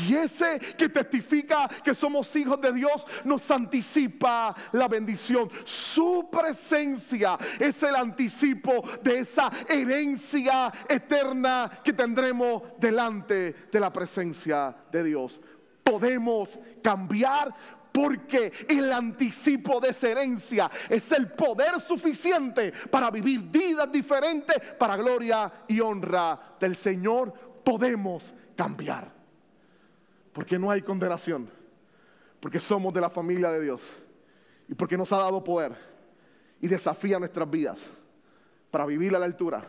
Y 0.07 0.15
ese 0.15 0.59
que 0.77 0.87
testifica 0.87 1.67
que 1.83 1.93
somos 1.93 2.33
hijos 2.35 2.61
de 2.61 2.71
Dios 2.71 3.05
nos 3.23 3.49
anticipa 3.51 4.55
la 4.71 4.87
bendición. 4.87 5.49
Su 5.65 6.29
presencia 6.31 7.37
es 7.59 7.81
el 7.83 7.95
anticipo 7.95 8.83
de 9.03 9.19
esa 9.19 9.51
herencia 9.67 10.71
eterna 10.87 11.79
que 11.83 11.93
tendremos 11.93 12.63
delante 12.77 13.55
de 13.71 13.79
la 13.79 13.91
presencia 13.91 14.75
de 14.91 15.03
Dios. 15.03 15.41
Podemos 15.83 16.57
cambiar 16.81 17.53
porque 17.95 18.51
el 18.67 18.91
anticipo 18.91 19.79
de 19.79 19.91
esa 19.91 20.09
herencia 20.09 20.69
es 20.89 21.09
el 21.13 21.31
poder 21.31 21.79
suficiente 21.79 22.73
para 22.91 23.09
vivir 23.09 23.39
vidas 23.43 23.89
diferentes 23.89 24.59
para 24.77 24.97
gloria 24.97 25.63
y 25.69 25.79
honra 25.79 26.57
del 26.59 26.75
Señor. 26.75 27.33
Podemos 27.63 28.33
cambiar. 28.53 29.09
Porque 30.33 30.59
no 30.59 30.69
hay 30.69 30.81
condenación. 30.81 31.49
Porque 32.41 32.59
somos 32.59 32.93
de 32.93 32.99
la 32.99 33.09
familia 33.09 33.49
de 33.49 33.61
Dios. 33.61 33.81
Y 34.67 34.73
porque 34.73 34.97
nos 34.97 35.13
ha 35.13 35.17
dado 35.17 35.41
poder 35.41 35.73
y 36.59 36.67
desafía 36.67 37.17
nuestras 37.17 37.49
vidas 37.49 37.79
para 38.71 38.85
vivir 38.85 39.15
a 39.15 39.19
la 39.19 39.25
altura 39.25 39.65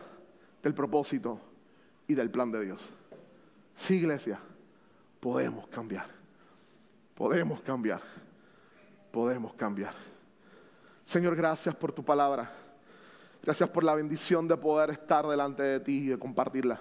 del 0.61 0.73
propósito 0.73 1.39
y 2.07 2.13
del 2.13 2.29
plan 2.29 2.51
de 2.51 2.65
Dios. 2.65 2.81
Sí, 3.73 3.95
iglesia, 3.95 4.37
podemos 5.21 5.65
cambiar. 5.67 6.16
Podemos 7.17 7.61
cambiar. 7.61 7.99
Podemos 9.11 9.53
cambiar. 9.55 9.95
Señor, 11.03 11.35
gracias 11.35 11.73
por 11.73 11.91
tu 11.91 12.05
palabra. 12.05 12.51
Gracias 13.41 13.67
por 13.69 13.83
la 13.83 13.95
bendición 13.95 14.47
de 14.47 14.55
poder 14.55 14.91
estar 14.91 15.25
delante 15.25 15.63
de 15.63 15.79
ti 15.79 16.03
y 16.03 16.07
de 16.09 16.19
compartirla. 16.19 16.79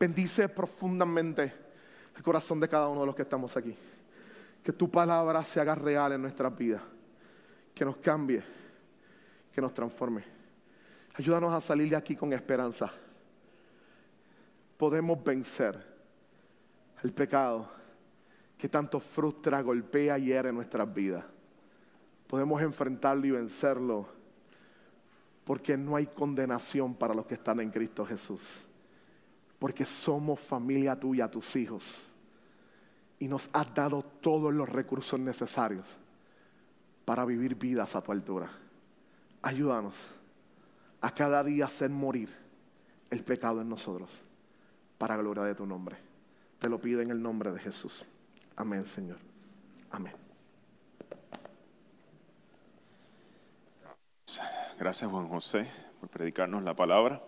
Bendice 0.00 0.48
profundamente 0.48 1.54
el 2.16 2.22
corazón 2.24 2.58
de 2.58 2.68
cada 2.68 2.88
uno 2.88 3.02
de 3.02 3.06
los 3.06 3.14
que 3.14 3.22
estamos 3.22 3.56
aquí. 3.56 3.76
Que 4.64 4.72
tu 4.72 4.90
palabra 4.90 5.44
se 5.44 5.60
haga 5.60 5.76
real 5.76 6.12
en 6.12 6.22
nuestras 6.22 6.56
vidas. 6.56 6.82
Que 7.72 7.84
nos 7.84 7.98
cambie. 7.98 8.42
Que 9.52 9.60
nos 9.60 9.72
transforme. 9.72 10.24
Ayúdanos 11.14 11.52
a 11.52 11.60
salir 11.60 11.90
de 11.90 11.96
aquí 11.96 12.16
con 12.16 12.32
esperanza. 12.32 12.90
Podemos 14.76 15.22
vencer 15.22 15.78
el 17.04 17.12
pecado 17.12 17.83
que 18.64 18.68
tanto 18.70 18.98
frustra, 18.98 19.60
golpea 19.60 20.18
y 20.18 20.28
hiere 20.28 20.50
nuestras 20.50 20.94
vidas. 20.94 21.22
Podemos 22.26 22.62
enfrentarlo 22.62 23.26
y 23.26 23.30
vencerlo 23.32 24.08
porque 25.44 25.76
no 25.76 25.96
hay 25.96 26.06
condenación 26.06 26.94
para 26.94 27.12
los 27.12 27.26
que 27.26 27.34
están 27.34 27.60
en 27.60 27.70
Cristo 27.70 28.06
Jesús. 28.06 28.40
Porque 29.58 29.84
somos 29.84 30.40
familia 30.40 30.98
tuya, 30.98 31.30
tus 31.30 31.54
hijos. 31.56 31.84
Y 33.18 33.28
nos 33.28 33.50
has 33.52 33.74
dado 33.74 34.00
todos 34.00 34.50
los 34.54 34.66
recursos 34.66 35.20
necesarios 35.20 35.86
para 37.04 37.26
vivir 37.26 37.56
vidas 37.56 37.94
a 37.94 38.00
tu 38.00 38.12
altura. 38.12 38.50
Ayúdanos 39.42 39.94
a 41.02 41.10
cada 41.10 41.44
día 41.44 41.66
hacer 41.66 41.90
morir 41.90 42.30
el 43.10 43.22
pecado 43.24 43.60
en 43.60 43.68
nosotros 43.68 44.08
para 44.96 45.18
gloria 45.18 45.42
de 45.42 45.54
tu 45.54 45.66
nombre. 45.66 45.98
Te 46.58 46.70
lo 46.70 46.80
pido 46.80 47.02
en 47.02 47.10
el 47.10 47.20
nombre 47.20 47.52
de 47.52 47.58
Jesús. 47.58 48.06
Amén, 48.56 48.86
Señor. 48.86 49.18
Amén. 49.90 50.14
Gracias, 54.78 55.10
Juan 55.10 55.28
José, 55.28 55.70
por 56.00 56.08
predicarnos 56.08 56.62
la 56.62 56.74
palabra. 56.74 57.22